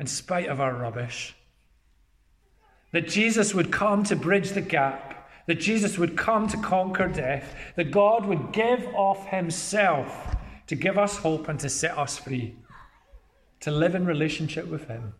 in 0.00 0.06
spite 0.08 0.48
of 0.48 0.60
our 0.60 0.74
rubbish. 0.74 1.36
That 2.92 3.08
Jesus 3.08 3.54
would 3.54 3.72
come 3.72 4.04
to 4.04 4.16
bridge 4.16 4.50
the 4.50 4.60
gap 4.60 5.12
that 5.46 5.60
Jesus 5.60 5.98
would 5.98 6.16
come 6.16 6.46
to 6.48 6.56
conquer 6.56 7.08
death, 7.08 7.54
that 7.76 7.90
God 7.90 8.26
would 8.26 8.52
give 8.52 8.86
of 8.96 9.24
himself 9.26 10.36
to 10.66 10.76
give 10.76 10.98
us 10.98 11.16
hope 11.16 11.48
and 11.48 11.58
to 11.60 11.68
set 11.68 11.98
us 11.98 12.18
free, 12.18 12.56
to 13.60 13.70
live 13.70 13.94
in 13.94 14.06
relationship 14.06 14.66
with 14.66 14.86
him. 14.88 15.14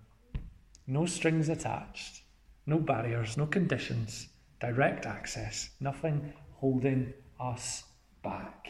No 0.86 1.06
strings 1.06 1.48
attached, 1.48 2.22
no 2.66 2.78
barriers, 2.78 3.36
no 3.36 3.46
conditions, 3.46 4.28
direct 4.60 5.06
access, 5.06 5.70
nothing 5.80 6.32
holding 6.54 7.12
us 7.40 7.84
back. 8.22 8.68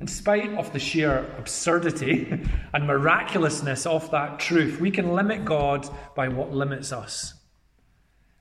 In 0.00 0.06
spite 0.06 0.54
of 0.54 0.72
the 0.72 0.78
sheer 0.78 1.26
absurdity 1.36 2.40
and 2.74 2.86
miraculousness 2.86 3.84
of 3.84 4.10
that 4.10 4.40
truth, 4.40 4.80
we 4.80 4.90
can 4.90 5.12
limit 5.12 5.44
God 5.44 5.88
by 6.16 6.28
what 6.28 6.52
limits 6.52 6.90
us. 6.90 7.34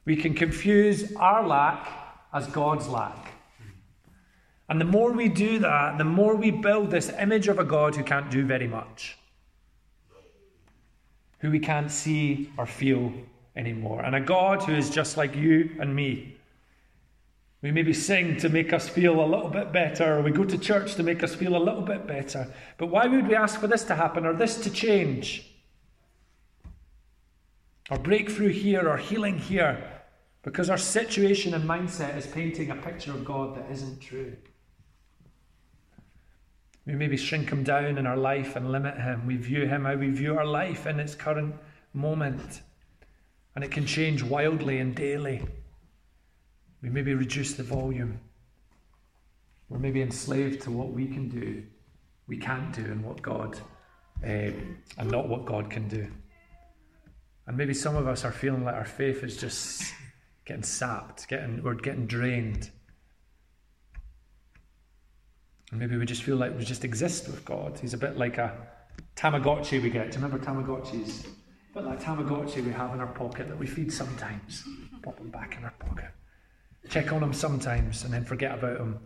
We 0.06 0.16
can 0.16 0.34
confuse 0.34 1.14
our 1.16 1.46
lack 1.46 1.88
as 2.34 2.48
God's 2.48 2.88
lack. 2.88 3.34
And 4.70 4.80
the 4.80 4.86
more 4.86 5.12
we 5.12 5.28
do 5.28 5.60
that, 5.60 5.98
the 5.98 6.04
more 6.04 6.36
we 6.36 6.52
build 6.52 6.92
this 6.92 7.10
image 7.10 7.48
of 7.48 7.60
a 7.60 7.64
God 7.64 7.96
who 7.96 8.04
can't 8.04 8.32
do 8.32 8.46
very 8.46 8.68
much, 8.68 9.18
who 11.40 11.52
we 11.52 11.60
can't 11.60 11.92
see 11.92 12.52
or 12.58 12.66
feel 12.66 13.12
anymore, 13.56 14.02
and 14.02 14.16
a 14.16 14.22
God 14.22 14.64
who 14.64 14.76
is 14.76 14.90
just 14.90 15.18
like 15.18 15.36
you 15.36 15.76
and 15.80 15.94
me. 15.94 16.39
We 17.62 17.72
maybe 17.72 17.94
sing 17.94 18.38
to 18.38 18.48
make 18.48 18.72
us 18.72 18.88
feel 18.88 19.20
a 19.20 19.26
little 19.26 19.50
bit 19.50 19.74
better, 19.74 20.18
or 20.18 20.22
we 20.22 20.32
go 20.32 20.46
to 20.46 20.58
church 20.58 20.96
to 20.96 21.04
make 21.04 21.24
us 21.24 21.36
feel 21.36 21.58
a 21.58 21.60
little 21.60 21.82
bit 21.82 22.08
better. 22.08 22.48
But 22.78 22.88
why 22.88 23.08
would 23.08 23.28
we 23.28 23.36
ask 23.36 23.60
for 23.60 23.68
this 23.68 23.84
to 23.86 23.96
happen 23.96 24.26
or 24.26 24.34
this 24.34 24.62
to 24.62 24.70
change? 24.70 25.46
Or 27.92 27.98
breakthrough 27.98 28.50
here 28.50 28.88
or 28.88 28.96
healing 28.96 29.38
here? 29.38 29.84
Because 30.42 30.70
our 30.70 30.78
situation 30.78 31.54
and 31.54 31.68
mindset 31.68 32.16
is 32.16 32.26
painting 32.28 32.72
a 32.72 32.76
picture 32.76 33.12
of 33.12 33.26
God 33.26 33.58
that 33.58 33.70
isn't 33.70 34.00
true. 34.00 34.38
We 36.86 36.96
maybe 36.96 37.18
shrink 37.18 37.50
him 37.50 37.64
down 37.64 37.98
in 37.98 38.08
our 38.08 38.18
life 38.18 38.56
and 38.56 38.72
limit 38.72 38.96
him. 38.96 39.28
We 39.28 39.36
view 39.36 39.68
him 39.68 39.84
how 39.84 39.96
we 39.96 40.10
view 40.10 40.38
our 40.38 40.46
life 40.46 40.88
in 40.88 41.00
its 41.00 41.14
current 41.14 41.56
moment. 41.94 42.62
And 43.54 43.66
it 43.66 43.72
can 43.72 43.86
change 43.86 44.24
wildly 44.24 44.80
and 44.80 44.96
daily. 44.96 45.46
We 46.82 46.90
maybe 46.90 47.14
reduce 47.14 47.54
the 47.54 47.64
volume. 47.64 48.20
We're 49.70 49.80
maybe 49.80 50.02
enslaved 50.02 50.62
to 50.64 50.72
what 50.72 50.92
we 50.92 51.08
can 51.08 51.30
do, 51.30 51.64
we 52.28 52.38
can't 52.38 52.74
do, 52.74 52.86
and 52.86 53.04
what 53.04 53.22
God, 53.22 53.60
uh, 54.24 54.52
and 54.98 55.12
not 55.12 55.30
what 55.30 55.46
God 55.46 55.70
can 55.70 55.88
do. 55.88 56.08
And 57.46 57.58
maybe 57.58 57.74
some 57.74 57.96
of 57.96 58.08
us 58.08 58.26
are 58.26 58.32
feeling 58.32 58.64
like 58.64 58.76
our 58.76 58.86
faith 58.86 59.24
is 59.24 59.38
just 59.38 59.94
getting 60.46 60.64
sapped, 60.64 61.28
getting 61.28 61.62
we're 61.62 61.76
getting 61.76 62.08
drained. 62.08 62.72
And 65.72 65.80
maybe 65.80 65.98
we 65.98 66.06
just 66.06 66.24
feel 66.24 66.38
like 66.38 66.58
we 66.58 66.64
just 66.64 66.84
exist 66.84 67.28
with 67.28 67.46
God. 67.46 67.78
He's 67.80 67.94
a 67.94 67.98
bit 67.98 68.18
like 68.18 68.40
a 68.40 68.58
Tamagotchi 69.16 69.82
we 69.84 69.92
get. 69.92 70.12
Do 70.12 70.18
you 70.18 70.26
remember 70.26 70.44
Tamagotchis? 70.44 71.26
A 71.26 71.74
bit 71.76 71.84
like 71.84 72.02
Tamagotchi 72.02 72.66
we 72.66 72.72
have 72.72 72.94
in 72.96 73.00
our 73.00 73.08
pocket 73.08 73.48
that 73.50 73.58
we 73.58 73.68
feed 73.68 73.94
sometimes. 73.94 74.64
Pop 75.04 75.18
them 75.18 75.30
back 75.30 75.56
in 75.58 75.64
our 75.64 75.74
pocket 75.80 76.10
check 76.90 77.14
on 77.14 77.22
him 77.22 77.34
sometimes 77.34 78.04
and 78.04 78.14
then 78.14 78.26
forget 78.26 78.58
about 78.58 78.78
him 78.78 79.00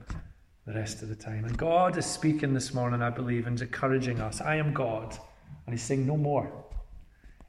the 0.66 0.74
rest 0.74 1.02
of 1.02 1.10
the 1.10 1.16
time. 1.16 1.44
And 1.46 1.58
God 1.58 1.98
is 1.98 2.06
speaking 2.06 2.54
this 2.54 2.74
morning, 2.74 3.02
I 3.02 3.10
believe, 3.10 3.46
and 3.48 3.60
encouraging 3.62 4.22
us. 4.22 4.40
I 4.42 4.56
am 4.56 4.74
God. 4.74 5.18
And 5.66 5.74
he's 5.74 5.84
saying, 5.84 6.08
No 6.08 6.18
more. 6.18 6.52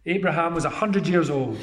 Abraham 0.06 0.54
was 0.54 0.64
100 0.64 1.06
years 1.06 1.30
old. 1.30 1.58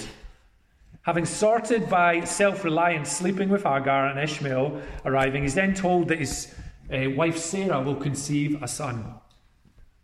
Having 1.04 1.26
sorted 1.26 1.90
by 1.90 2.24
self 2.24 2.64
reliance, 2.64 3.12
sleeping 3.12 3.50
with 3.50 3.64
Hagar 3.64 4.08
and 4.08 4.20
Ishmael 4.20 4.82
arriving, 5.06 5.44
he's 5.44 5.56
then 5.56 5.74
told 5.74 6.08
that 6.08 6.20
his 6.20 6.54
uh, 6.92 7.10
wife 7.12 7.38
Sarah 7.38 7.82
will 7.82 7.96
conceive 7.96 8.62
a 8.64 8.68
son. 8.68 9.16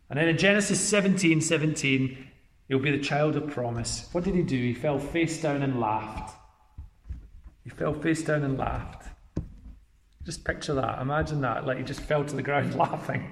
And 0.10 0.19
then 0.19 0.27
in 0.27 0.38
Genesis 0.38 0.80
17 0.82 1.41
17, 1.41 2.27
he'll 2.67 2.80
be 2.80 2.91
the 2.91 3.03
child 3.03 3.36
of 3.36 3.47
promise. 3.47 4.10
What 4.12 4.23
did 4.23 4.36
he 4.36 4.43
do? 4.43 4.58
He 4.58 4.73
fell 4.73 4.99
face 4.99 5.41
down 5.41 5.62
and 5.63 5.80
laughed. 5.80 6.34
He 7.67 7.71
fell 7.71 7.93
face 7.93 8.23
down 8.23 8.43
and 8.43 8.58
laughed. 8.58 9.10
Just 10.23 10.45
picture 10.45 10.73
that. 10.75 11.01
Imagine 11.01 11.41
that. 11.41 11.65
Like 11.65 11.77
he 11.77 11.84
just 11.84 11.99
fell 11.99 12.23
to 12.23 12.34
the 12.34 12.41
ground 12.41 12.75
laughing. 12.77 13.30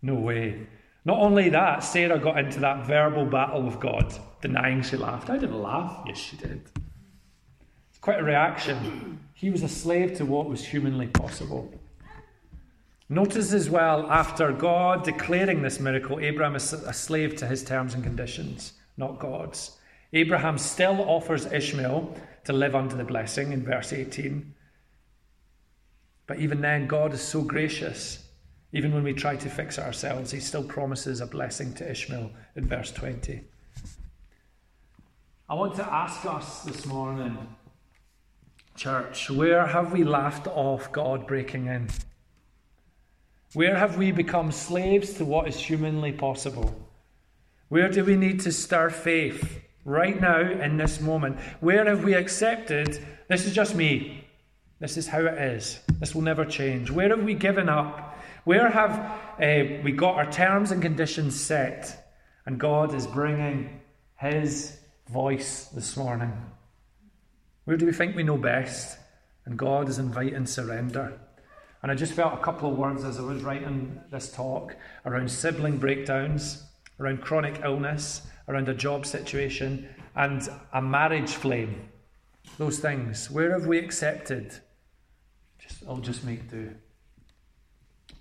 No 0.00 0.14
way. 0.14 0.68
Not 1.04 1.18
only 1.18 1.48
that, 1.48 1.82
Sarah 1.82 2.20
got 2.20 2.38
into 2.38 2.60
that 2.60 2.86
verbal 2.86 3.26
battle 3.26 3.64
with 3.64 3.80
God, 3.80 4.14
denying 4.40 4.80
she 4.82 4.96
laughed. 4.96 5.28
I 5.28 5.38
didn't 5.38 5.60
laugh. 5.60 6.04
Yes, 6.06 6.18
she 6.18 6.36
did. 6.36 6.62
It's 7.88 7.98
quite 8.00 8.20
a 8.20 8.24
reaction. 8.24 9.18
He 9.34 9.50
was 9.50 9.64
a 9.64 9.68
slave 9.68 10.16
to 10.18 10.24
what 10.24 10.48
was 10.48 10.64
humanly 10.64 11.08
possible. 11.08 11.74
Notice 13.08 13.52
as 13.52 13.68
well, 13.68 14.08
after 14.08 14.52
God 14.52 15.02
declaring 15.02 15.62
this 15.62 15.80
miracle, 15.80 16.20
Abraham 16.20 16.54
is 16.54 16.72
a 16.72 16.92
slave 16.92 17.34
to 17.38 17.48
his 17.48 17.64
terms 17.64 17.94
and 17.94 18.04
conditions, 18.04 18.74
not 18.96 19.18
God's. 19.18 19.79
Abraham 20.12 20.58
still 20.58 21.00
offers 21.02 21.46
Ishmael 21.46 22.16
to 22.44 22.52
live 22.52 22.74
under 22.74 22.96
the 22.96 23.04
blessing 23.04 23.52
in 23.52 23.64
verse 23.64 23.92
18. 23.92 24.54
But 26.26 26.38
even 26.38 26.60
then, 26.60 26.86
God 26.86 27.12
is 27.12 27.20
so 27.20 27.42
gracious. 27.42 28.24
Even 28.72 28.94
when 28.94 29.02
we 29.02 29.12
try 29.12 29.36
to 29.36 29.48
fix 29.48 29.78
it 29.78 29.84
ourselves, 29.84 30.30
He 30.30 30.40
still 30.40 30.64
promises 30.64 31.20
a 31.20 31.26
blessing 31.26 31.74
to 31.74 31.90
Ishmael 31.90 32.30
in 32.56 32.66
verse 32.66 32.92
20. 32.92 33.42
I 35.48 35.54
want 35.54 35.74
to 35.76 35.92
ask 35.92 36.24
us 36.26 36.62
this 36.62 36.86
morning, 36.86 37.36
church, 38.76 39.28
where 39.30 39.66
have 39.66 39.92
we 39.92 40.04
laughed 40.04 40.46
off 40.46 40.92
God 40.92 41.26
breaking 41.26 41.66
in? 41.66 41.88
Where 43.54 43.76
have 43.76 43.96
we 43.96 44.12
become 44.12 44.52
slaves 44.52 45.14
to 45.14 45.24
what 45.24 45.48
is 45.48 45.56
humanly 45.56 46.12
possible? 46.12 46.72
Where 47.68 47.88
do 47.88 48.04
we 48.04 48.14
need 48.14 48.38
to 48.40 48.52
stir 48.52 48.90
faith? 48.90 49.59
Right 49.84 50.20
now 50.20 50.40
in 50.40 50.76
this 50.76 51.00
moment? 51.00 51.38
Where 51.60 51.84
have 51.84 52.04
we 52.04 52.14
accepted 52.14 53.04
this 53.28 53.46
is 53.46 53.54
just 53.54 53.74
me? 53.74 54.24
This 54.80 54.96
is 54.96 55.06
how 55.06 55.20
it 55.20 55.38
is. 55.38 55.78
This 55.98 56.14
will 56.14 56.22
never 56.22 56.44
change. 56.44 56.90
Where 56.90 57.10
have 57.10 57.22
we 57.22 57.34
given 57.34 57.68
up? 57.68 58.18
Where 58.44 58.68
have 58.68 58.92
uh, 59.40 59.82
we 59.84 59.92
got 59.92 60.16
our 60.16 60.30
terms 60.30 60.70
and 60.72 60.80
conditions 60.80 61.38
set? 61.38 62.12
And 62.46 62.58
God 62.58 62.94
is 62.94 63.06
bringing 63.06 63.80
His 64.16 64.78
voice 65.08 65.66
this 65.66 65.96
morning. 65.96 66.32
Where 67.66 67.76
do 67.76 67.86
we 67.86 67.92
think 67.92 68.16
we 68.16 68.22
know 68.22 68.38
best? 68.38 68.98
And 69.44 69.58
God 69.58 69.88
is 69.88 69.98
inviting 69.98 70.46
surrender. 70.46 71.18
And 71.82 71.92
I 71.92 71.94
just 71.94 72.12
felt 72.12 72.34
a 72.34 72.42
couple 72.42 72.70
of 72.70 72.78
words 72.78 73.04
as 73.04 73.18
I 73.18 73.22
was 73.22 73.42
writing 73.42 74.00
this 74.10 74.32
talk 74.32 74.76
around 75.06 75.30
sibling 75.30 75.78
breakdowns, 75.78 76.64
around 76.98 77.20
chronic 77.20 77.60
illness, 77.62 78.22
around 78.48 78.68
a 78.68 78.74
job 78.74 79.06
situation, 79.06 79.88
and 80.16 80.48
a 80.72 80.82
marriage 80.82 81.30
flame. 81.30 81.88
Those 82.58 82.78
things. 82.78 83.30
Where 83.30 83.52
have 83.52 83.66
we 83.66 83.78
accepted? 83.78 84.54
Just, 85.58 85.82
I'll 85.88 85.98
just 85.98 86.24
make 86.24 86.50
do. 86.50 86.74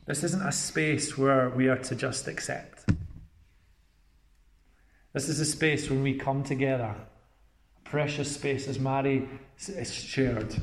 This 0.05 0.23
isn't 0.23 0.47
a 0.47 0.51
space 0.51 1.17
where 1.17 1.49
we 1.49 1.67
are 1.67 1.77
to 1.77 1.95
just 1.95 2.27
accept. 2.27 2.89
This 5.13 5.29
is 5.29 5.39
a 5.39 5.45
space 5.45 5.89
when 5.89 6.03
we 6.03 6.13
come 6.13 6.43
together, 6.43 6.95
a 6.95 7.81
precious 7.83 8.33
space 8.33 8.67
as 8.67 8.79
Mary 8.79 9.27
is 9.67 9.93
shared, 9.93 10.55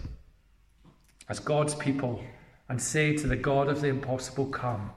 as 1.29 1.41
God's 1.41 1.75
people, 1.75 2.23
and 2.69 2.81
say 2.81 3.17
to 3.17 3.27
the 3.27 3.37
God 3.37 3.69
of 3.69 3.81
the 3.81 3.89
impossible, 3.89 4.47
Come, 4.47 4.91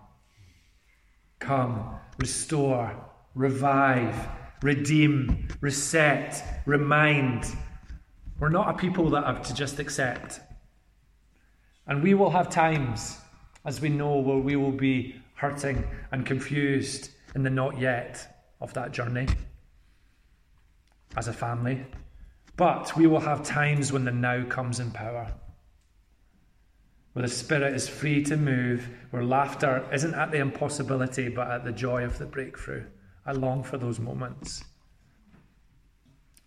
come, 1.39 1.99
restore, 2.19 2.95
revive, 3.35 4.29
redeem, 4.61 5.47
reset, 5.61 6.61
remind. 6.65 7.45
We're 8.39 8.49
not 8.49 8.69
a 8.69 8.77
people 8.77 9.09
that 9.11 9.25
have 9.25 9.41
to 9.43 9.53
just 9.53 9.79
accept. 9.79 10.39
And 11.87 12.03
we 12.03 12.13
will 12.13 12.29
have 12.29 12.49
times, 12.49 13.17
as 13.65 13.81
we 13.81 13.89
know, 13.89 14.17
where 14.17 14.37
we 14.37 14.55
will 14.55 14.71
be 14.71 15.15
hurting 15.35 15.83
and 16.11 16.25
confused 16.25 17.09
in 17.35 17.43
the 17.43 17.49
not 17.49 17.79
yet 17.79 18.45
of 18.61 18.73
that 18.73 18.91
journey 18.91 19.27
as 21.15 21.27
a 21.27 21.33
family. 21.33 21.85
But 22.57 22.95
we 22.97 23.07
will 23.07 23.21
have 23.21 23.43
times 23.43 23.91
when 23.91 24.03
the 24.03 24.11
now 24.11 24.43
comes 24.45 24.79
in 24.79 24.91
power, 24.91 25.31
where 27.13 27.23
the 27.23 27.33
Spirit 27.33 27.73
is 27.73 27.87
free 27.87 28.21
to 28.25 28.35
move, 28.35 28.89
where 29.11 29.23
laughter 29.23 29.87
isn't 29.93 30.13
at 30.13 30.31
the 30.31 30.39
impossibility, 30.39 31.29
but 31.29 31.49
at 31.49 31.63
the 31.63 31.71
joy 31.71 32.03
of 32.03 32.17
the 32.17 32.25
breakthrough. 32.25 32.83
I 33.25 33.31
long 33.33 33.63
for 33.63 33.77
those 33.77 33.99
moments. 33.99 34.63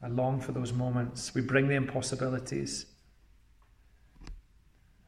I 0.03 0.09
long 0.09 0.41
for 0.41 0.53
those 0.53 0.73
moments. 0.73 1.35
We 1.35 1.43
bring 1.43 1.69
the 1.69 1.75
impossibilities. 1.75 2.87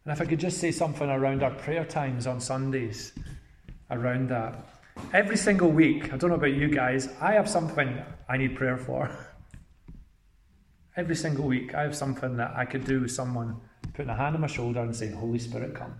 And 0.05 0.13
if 0.13 0.21
I 0.21 0.27
could 0.27 0.39
just 0.39 0.59
say 0.59 0.71
something 0.71 1.09
around 1.09 1.43
our 1.43 1.51
prayer 1.51 1.85
times 1.85 2.27
on 2.27 2.41
Sundays, 2.41 3.13
around 3.91 4.29
that. 4.29 4.69
Every 5.13 5.37
single 5.37 5.71
week, 5.71 6.13
I 6.13 6.17
don't 6.17 6.31
know 6.31 6.37
about 6.37 6.53
you 6.53 6.69
guys, 6.69 7.09
I 7.21 7.33
have 7.33 7.49
something 7.49 8.01
I 8.29 8.37
need 8.37 8.55
prayer 8.57 8.77
for. 8.77 9.11
Every 10.97 11.17
single 11.17 11.47
week, 11.47 11.75
I 11.75 11.83
have 11.83 11.97
something 11.97 12.37
that 12.37 12.53
I 12.55 12.65
could 12.65 12.85
do 12.85 13.01
with 13.01 13.11
someone 13.11 13.61
putting 13.95 14.11
a 14.11 14.15
hand 14.15 14.37
on 14.37 14.43
my 14.43 14.47
shoulder 14.47 14.81
and 14.81 14.95
saying, 14.95 15.15
Holy 15.15 15.39
Spirit, 15.39 15.75
come. 15.75 15.95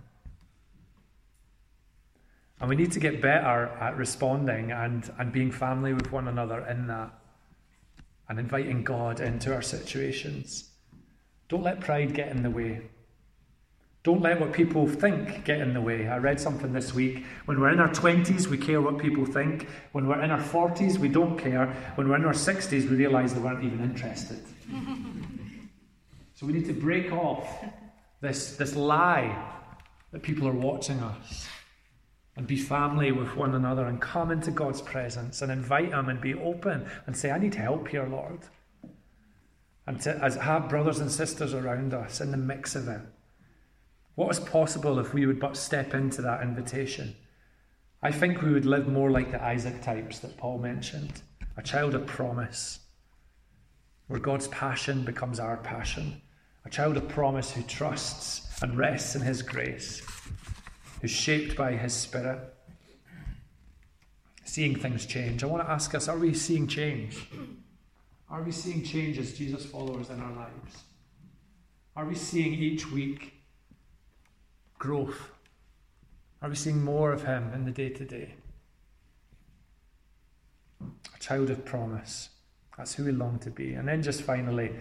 And 2.59 2.69
we 2.69 2.75
need 2.75 2.91
to 2.93 2.99
get 2.99 3.21
better 3.21 3.67
at 3.79 3.97
responding 3.97 4.71
and, 4.71 5.11
and 5.19 5.31
being 5.31 5.51
family 5.51 5.93
with 5.93 6.11
one 6.11 6.27
another 6.27 6.65
in 6.67 6.87
that 6.87 7.13
and 8.29 8.39
inviting 8.39 8.83
God 8.83 9.19
into 9.19 9.53
our 9.53 9.61
situations. 9.61 10.69
Don't 11.49 11.63
let 11.63 11.79
pride 11.79 12.13
get 12.13 12.29
in 12.29 12.43
the 12.43 12.49
way. 12.49 12.81
Don't 14.03 14.21
let 14.21 14.39
what 14.39 14.53
people 14.53 14.87
think 14.87 15.43
get 15.45 15.59
in 15.59 15.73
the 15.73 15.81
way. 15.81 16.07
I 16.07 16.17
read 16.17 16.39
something 16.39 16.71
this 16.71 16.93
week. 16.93 17.25
When 17.45 17.59
we're 17.59 17.71
in 17.71 17.79
our 17.79 17.89
20s, 17.89 18.47
we 18.47 18.57
care 18.57 18.79
what 18.79 18.99
people 18.99 19.25
think. 19.25 19.67
When 19.91 20.07
we're 20.07 20.21
in 20.21 20.31
our 20.31 20.39
40s, 20.39 20.97
we 20.97 21.09
don't 21.09 21.37
care. 21.37 21.67
When 21.95 22.07
we're 22.07 22.15
in 22.15 22.25
our 22.25 22.33
60s, 22.33 22.89
we 22.89 22.95
realise 22.95 23.33
they 23.33 23.39
weren't 23.39 23.63
even 23.63 23.81
interested. 23.81 24.43
so 26.35 26.45
we 26.45 26.53
need 26.53 26.65
to 26.67 26.73
break 26.73 27.11
off 27.11 27.47
this, 28.21 28.55
this 28.57 28.75
lie 28.75 29.35
that 30.11 30.21
people 30.21 30.47
are 30.47 30.53
watching 30.53 30.99
us 30.99 31.47
and 32.35 32.47
be 32.47 32.57
family 32.57 33.11
with 33.11 33.35
one 33.35 33.55
another 33.55 33.85
and 33.85 34.01
come 34.01 34.29
into 34.29 34.51
God's 34.51 34.81
presence 34.81 35.41
and 35.41 35.51
invite 35.51 35.93
Him 35.93 36.09
and 36.09 36.19
be 36.19 36.33
open 36.33 36.85
and 37.07 37.15
say, 37.15 37.31
I 37.31 37.39
need 37.39 37.55
help 37.55 37.87
here, 37.87 38.07
Lord. 38.07 38.39
And 39.87 40.01
to 40.01 40.17
as 40.23 40.35
have 40.35 40.69
brothers 40.69 40.99
and 40.99 41.11
sisters 41.11 41.53
around 41.53 41.93
us 41.93 42.19
in 42.19 42.31
the 42.31 42.37
mix 42.37 42.75
of 42.75 42.87
it. 42.87 43.01
What 44.15 44.31
is 44.31 44.39
possible 44.39 44.99
if 44.99 45.13
we 45.13 45.25
would 45.25 45.39
but 45.39 45.57
step 45.57 45.93
into 45.93 46.21
that 46.23 46.41
invitation? 46.41 47.15
I 48.01 48.11
think 48.11 48.41
we 48.41 48.51
would 48.51 48.65
live 48.65 48.87
more 48.87 49.11
like 49.11 49.31
the 49.31 49.43
Isaac 49.43 49.81
types 49.81 50.19
that 50.19 50.37
Paul 50.37 50.59
mentioned 50.59 51.21
a 51.57 51.63
child 51.63 51.95
of 51.95 52.05
promise, 52.05 52.79
where 54.07 54.19
God's 54.19 54.49
passion 54.49 55.05
becomes 55.05 55.39
our 55.39 55.55
passion, 55.57 56.21
a 56.65 56.69
child 56.69 56.97
of 56.97 57.07
promise 57.07 57.51
who 57.51 57.63
trusts 57.63 58.61
and 58.61 58.77
rests 58.77 59.15
in 59.15 59.21
His 59.21 59.41
grace 59.41 60.01
who's 61.05 61.11
shaped 61.11 61.55
by 61.55 61.73
his 61.73 61.93
spirit, 61.93 62.39
seeing 64.43 64.75
things 64.75 65.05
change. 65.05 65.43
I 65.43 65.45
want 65.45 65.63
to 65.63 65.69
ask 65.69 65.93
us 65.93 66.07
are 66.07 66.17
we 66.17 66.33
seeing 66.33 66.65
change? 66.65 67.29
Are 68.27 68.41
we 68.41 68.51
seeing 68.51 68.83
change 68.83 69.19
as 69.19 69.37
Jesus 69.37 69.63
followers 69.63 70.09
in 70.09 70.19
our 70.19 70.31
lives? 70.31 70.81
Are 71.95 72.05
we 72.05 72.15
seeing 72.15 72.55
each 72.55 72.91
week 72.91 73.35
growth? 74.79 75.29
Are 76.41 76.49
we 76.49 76.55
seeing 76.55 76.83
more 76.83 77.11
of 77.11 77.23
Him 77.23 77.53
in 77.53 77.65
the 77.65 77.71
day 77.71 77.89
to 77.89 78.03
day? 78.03 78.33
A 80.81 81.19
child 81.19 81.51
of 81.51 81.65
promise. 81.65 82.29
That's 82.79 82.95
who 82.95 83.05
we 83.05 83.11
long 83.11 83.37
to 83.39 83.51
be. 83.51 83.75
And 83.75 83.87
then 83.87 84.01
just 84.01 84.23
finally, 84.23 84.71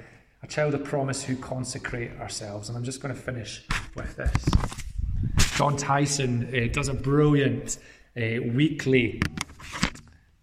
a 0.42 0.46
child 0.46 0.72
of 0.72 0.84
promise 0.84 1.22
who 1.22 1.36
consecrate 1.36 2.12
ourselves. 2.18 2.70
And 2.70 2.78
I'm 2.78 2.84
just 2.84 3.02
going 3.02 3.14
to 3.14 3.20
finish 3.20 3.62
with 3.94 4.16
this. 4.16 4.73
Jon 5.54 5.76
Tyson 5.76 6.52
uh, 6.52 6.72
does 6.72 6.88
a 6.88 6.94
brilliant 6.94 7.78
uh, 8.16 8.42
weekly 8.52 9.22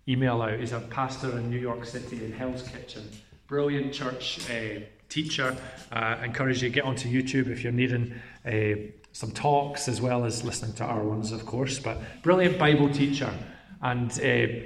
email 0.08 0.42
out. 0.42 0.58
He's 0.58 0.72
a 0.72 0.80
pastor 0.80 1.38
in 1.38 1.50
New 1.50 1.60
York 1.60 1.84
City 1.86 2.24
in 2.24 2.32
Hell's 2.32 2.64
Kitchen. 2.64 3.10
Brilliant 3.48 3.94
church 3.94 4.40
uh, 4.50 4.80
teacher. 5.10 5.56
Uh, 5.92 6.16
encourage 6.24 6.64
you 6.64 6.70
to 6.70 6.74
get 6.74 6.86
onto 6.86 7.10
YouTube 7.10 7.50
if 7.50 7.62
you're 7.62 7.74
needing 7.74 8.14
uh, 8.46 8.90
some 9.12 9.32
talks 9.32 9.90
as 9.90 10.00
well 10.00 10.24
as 10.24 10.46
listening 10.46 10.74
to 10.76 10.86
our 10.86 11.04
ones, 11.04 11.34
of 11.34 11.46
course. 11.46 11.78
But 11.78 11.98
brilliant 12.24 12.58
Bible 12.58 12.90
teacher. 12.90 13.34
And 13.82 14.12
uh, 14.12 14.66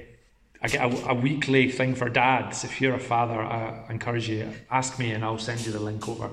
I 0.62 0.68
get 0.68 0.82
a, 0.82 1.10
a, 1.10 1.16
weekly 1.16 1.72
thing 1.72 1.96
for 1.96 2.08
dads. 2.08 2.64
If 2.64 2.82
you're 2.82 2.94
a 2.94 3.00
father, 3.00 3.42
I 3.42 3.86
encourage 3.90 4.30
you, 4.30 4.48
ask 4.70 5.00
me 5.00 5.12
and 5.12 5.26
I'll 5.26 5.40
send 5.40 5.66
you 5.66 5.72
the 5.72 5.80
link 5.80 6.08
over. 6.08 6.30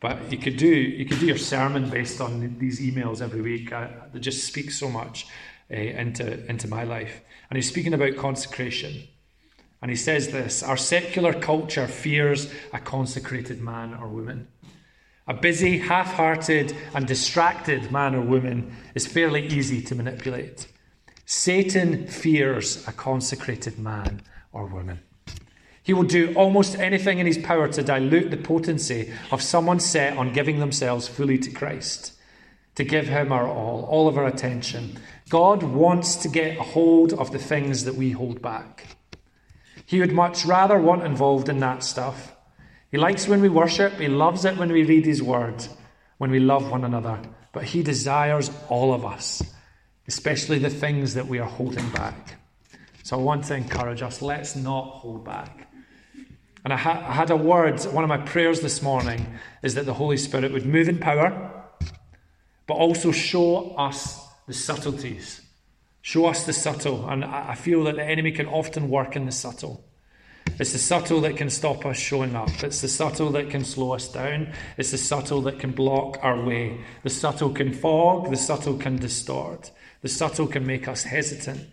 But 0.00 0.30
you 0.30 0.38
could 0.38 0.56
do 0.56 0.68
you 0.68 1.04
could 1.04 1.18
do 1.18 1.26
your 1.26 1.38
sermon 1.38 1.90
based 1.90 2.20
on 2.20 2.58
these 2.58 2.80
emails 2.80 3.20
every 3.20 3.42
week. 3.42 3.72
Uh, 3.72 3.88
they 4.12 4.20
just 4.20 4.46
speak 4.46 4.70
so 4.70 4.88
much 4.88 5.26
uh, 5.70 5.76
into 5.76 6.46
into 6.48 6.68
my 6.68 6.84
life. 6.84 7.20
And 7.50 7.56
he's 7.56 7.68
speaking 7.68 7.94
about 7.94 8.16
consecration. 8.16 9.08
And 9.80 9.90
he 9.90 9.96
says 9.96 10.28
this 10.28 10.62
Our 10.62 10.76
secular 10.76 11.32
culture 11.32 11.86
fears 11.86 12.52
a 12.72 12.78
consecrated 12.78 13.60
man 13.60 13.94
or 13.94 14.08
woman. 14.08 14.48
A 15.26 15.34
busy, 15.34 15.78
half 15.78 16.14
hearted, 16.14 16.74
and 16.94 17.06
distracted 17.06 17.92
man 17.92 18.14
or 18.14 18.22
woman 18.22 18.74
is 18.94 19.06
fairly 19.06 19.46
easy 19.46 19.82
to 19.82 19.94
manipulate. 19.94 20.68
Satan 21.26 22.06
fears 22.06 22.86
a 22.88 22.92
consecrated 22.92 23.78
man 23.78 24.22
or 24.52 24.66
woman. 24.66 25.00
He 25.88 25.94
will 25.94 26.02
do 26.02 26.34
almost 26.34 26.78
anything 26.78 27.18
in 27.18 27.26
his 27.26 27.38
power 27.38 27.66
to 27.66 27.82
dilute 27.82 28.30
the 28.30 28.36
potency 28.36 29.10
of 29.30 29.40
someone 29.40 29.80
set 29.80 30.18
on 30.18 30.34
giving 30.34 30.60
themselves 30.60 31.08
fully 31.08 31.38
to 31.38 31.50
Christ, 31.50 32.12
to 32.74 32.84
give 32.84 33.08
him 33.08 33.32
our 33.32 33.48
all, 33.48 33.84
all 33.84 34.06
of 34.06 34.18
our 34.18 34.26
attention. 34.26 34.98
God 35.30 35.62
wants 35.62 36.16
to 36.16 36.28
get 36.28 36.58
a 36.58 36.62
hold 36.62 37.14
of 37.14 37.32
the 37.32 37.38
things 37.38 37.84
that 37.84 37.94
we 37.94 38.10
hold 38.10 38.42
back. 38.42 38.98
He 39.86 39.98
would 39.98 40.12
much 40.12 40.44
rather 40.44 40.78
want 40.78 41.04
involved 41.04 41.48
in 41.48 41.60
that 41.60 41.82
stuff. 41.82 42.36
He 42.90 42.98
likes 42.98 43.26
when 43.26 43.40
we 43.40 43.48
worship, 43.48 43.94
he 43.94 44.08
loves 44.08 44.44
it 44.44 44.58
when 44.58 44.70
we 44.70 44.82
read 44.82 45.06
his 45.06 45.22
word, 45.22 45.64
when 46.18 46.30
we 46.30 46.38
love 46.38 46.70
one 46.70 46.84
another. 46.84 47.18
But 47.54 47.64
he 47.64 47.82
desires 47.82 48.50
all 48.68 48.92
of 48.92 49.06
us, 49.06 49.42
especially 50.06 50.58
the 50.58 50.68
things 50.68 51.14
that 51.14 51.28
we 51.28 51.38
are 51.38 51.48
holding 51.48 51.88
back. 51.92 52.34
So 53.04 53.18
I 53.18 53.22
want 53.22 53.44
to 53.44 53.54
encourage 53.54 54.02
us 54.02 54.20
let's 54.20 54.54
not 54.54 54.82
hold 54.82 55.24
back. 55.24 55.67
And 56.64 56.72
I, 56.72 56.76
ha- 56.76 57.04
I 57.06 57.12
had 57.12 57.30
a 57.30 57.36
word, 57.36 57.80
one 57.84 58.04
of 58.04 58.08
my 58.08 58.18
prayers 58.18 58.60
this 58.60 58.82
morning 58.82 59.38
is 59.62 59.74
that 59.74 59.86
the 59.86 59.94
Holy 59.94 60.16
Spirit 60.16 60.52
would 60.52 60.66
move 60.66 60.88
in 60.88 60.98
power, 60.98 61.64
but 62.66 62.74
also 62.74 63.12
show 63.12 63.74
us 63.76 64.20
the 64.46 64.54
subtleties. 64.54 65.40
Show 66.02 66.26
us 66.26 66.46
the 66.46 66.52
subtle. 66.52 67.08
And 67.08 67.24
I 67.24 67.54
feel 67.54 67.84
that 67.84 67.96
the 67.96 68.04
enemy 68.04 68.32
can 68.32 68.46
often 68.46 68.88
work 68.88 69.14
in 69.14 69.26
the 69.26 69.32
subtle. 69.32 69.84
It's 70.58 70.72
the 70.72 70.78
subtle 70.78 71.20
that 71.20 71.36
can 71.36 71.50
stop 71.50 71.86
us 71.86 71.96
showing 71.96 72.34
up. 72.34 72.64
It's 72.64 72.80
the 72.80 72.88
subtle 72.88 73.30
that 73.32 73.50
can 73.50 73.64
slow 73.64 73.92
us 73.92 74.10
down. 74.10 74.52
It's 74.76 74.90
the 74.90 74.98
subtle 74.98 75.42
that 75.42 75.60
can 75.60 75.70
block 75.70 76.18
our 76.22 76.42
way. 76.42 76.80
The 77.02 77.10
subtle 77.10 77.50
can 77.50 77.72
fog. 77.72 78.30
The 78.30 78.36
subtle 78.36 78.76
can 78.76 78.96
distort. 78.96 79.70
The 80.00 80.08
subtle 80.08 80.46
can 80.46 80.66
make 80.66 80.88
us 80.88 81.04
hesitant. 81.04 81.68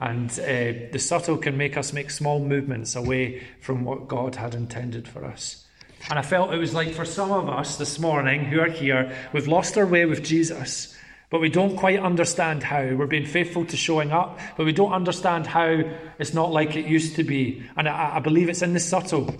And 0.00 0.30
uh, 0.30 0.88
the 0.92 0.98
subtle 0.98 1.36
can 1.36 1.56
make 1.56 1.76
us 1.76 1.92
make 1.92 2.10
small 2.10 2.40
movements 2.40 2.96
away 2.96 3.42
from 3.60 3.84
what 3.84 4.08
God 4.08 4.36
had 4.36 4.54
intended 4.54 5.06
for 5.06 5.24
us. 5.24 5.66
And 6.08 6.18
I 6.18 6.22
felt 6.22 6.54
it 6.54 6.58
was 6.58 6.72
like 6.72 6.92
for 6.92 7.04
some 7.04 7.30
of 7.30 7.48
us 7.48 7.76
this 7.76 7.98
morning 7.98 8.46
who 8.46 8.60
are 8.60 8.70
here, 8.70 9.14
we've 9.34 9.46
lost 9.46 9.76
our 9.76 9.86
way 9.86 10.06
with 10.06 10.24
Jesus, 10.24 10.96
but 11.28 11.42
we 11.42 11.50
don't 11.50 11.76
quite 11.76 12.00
understand 12.00 12.62
how. 12.62 12.94
We're 12.94 13.06
being 13.06 13.26
faithful 13.26 13.66
to 13.66 13.76
showing 13.76 14.10
up, 14.10 14.38
but 14.56 14.64
we 14.64 14.72
don't 14.72 14.92
understand 14.92 15.46
how 15.46 15.82
it's 16.18 16.32
not 16.32 16.50
like 16.50 16.76
it 16.76 16.86
used 16.86 17.16
to 17.16 17.24
be. 17.24 17.62
And 17.76 17.86
I, 17.86 18.16
I 18.16 18.20
believe 18.20 18.48
it's 18.48 18.62
in 18.62 18.72
the 18.72 18.80
subtle. 18.80 19.34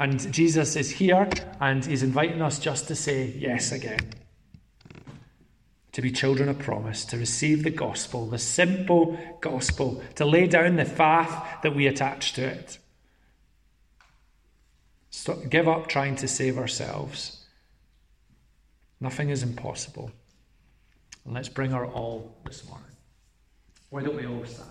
And 0.00 0.32
Jesus 0.32 0.74
is 0.74 0.90
here 0.90 1.28
and 1.60 1.84
he's 1.84 2.02
inviting 2.02 2.42
us 2.42 2.58
just 2.58 2.88
to 2.88 2.96
say 2.96 3.32
yes 3.36 3.70
again 3.70 4.12
to 5.92 6.02
be 6.02 6.10
children 6.10 6.48
of 6.48 6.58
promise, 6.58 7.04
to 7.06 7.16
receive 7.16 7.62
the 7.62 7.70
gospel, 7.70 8.26
the 8.26 8.38
simple 8.38 9.18
gospel, 9.40 10.02
to 10.16 10.24
lay 10.24 10.46
down 10.46 10.76
the 10.76 10.84
faith 10.84 11.34
that 11.62 11.74
we 11.74 11.86
attach 11.86 12.34
to 12.34 12.42
it. 12.42 12.78
Stop, 15.10 15.48
give 15.48 15.66
up 15.66 15.88
trying 15.88 16.16
to 16.16 16.28
save 16.28 16.58
ourselves. 16.58 17.44
Nothing 19.00 19.30
is 19.30 19.42
impossible. 19.42 20.10
And 21.24 21.34
let's 21.34 21.48
bring 21.48 21.72
our 21.72 21.86
all 21.86 22.36
this 22.44 22.66
morning. 22.68 22.86
Why 23.90 24.02
don't 24.02 24.16
we 24.16 24.26
all 24.26 24.44
stand? 24.44 24.70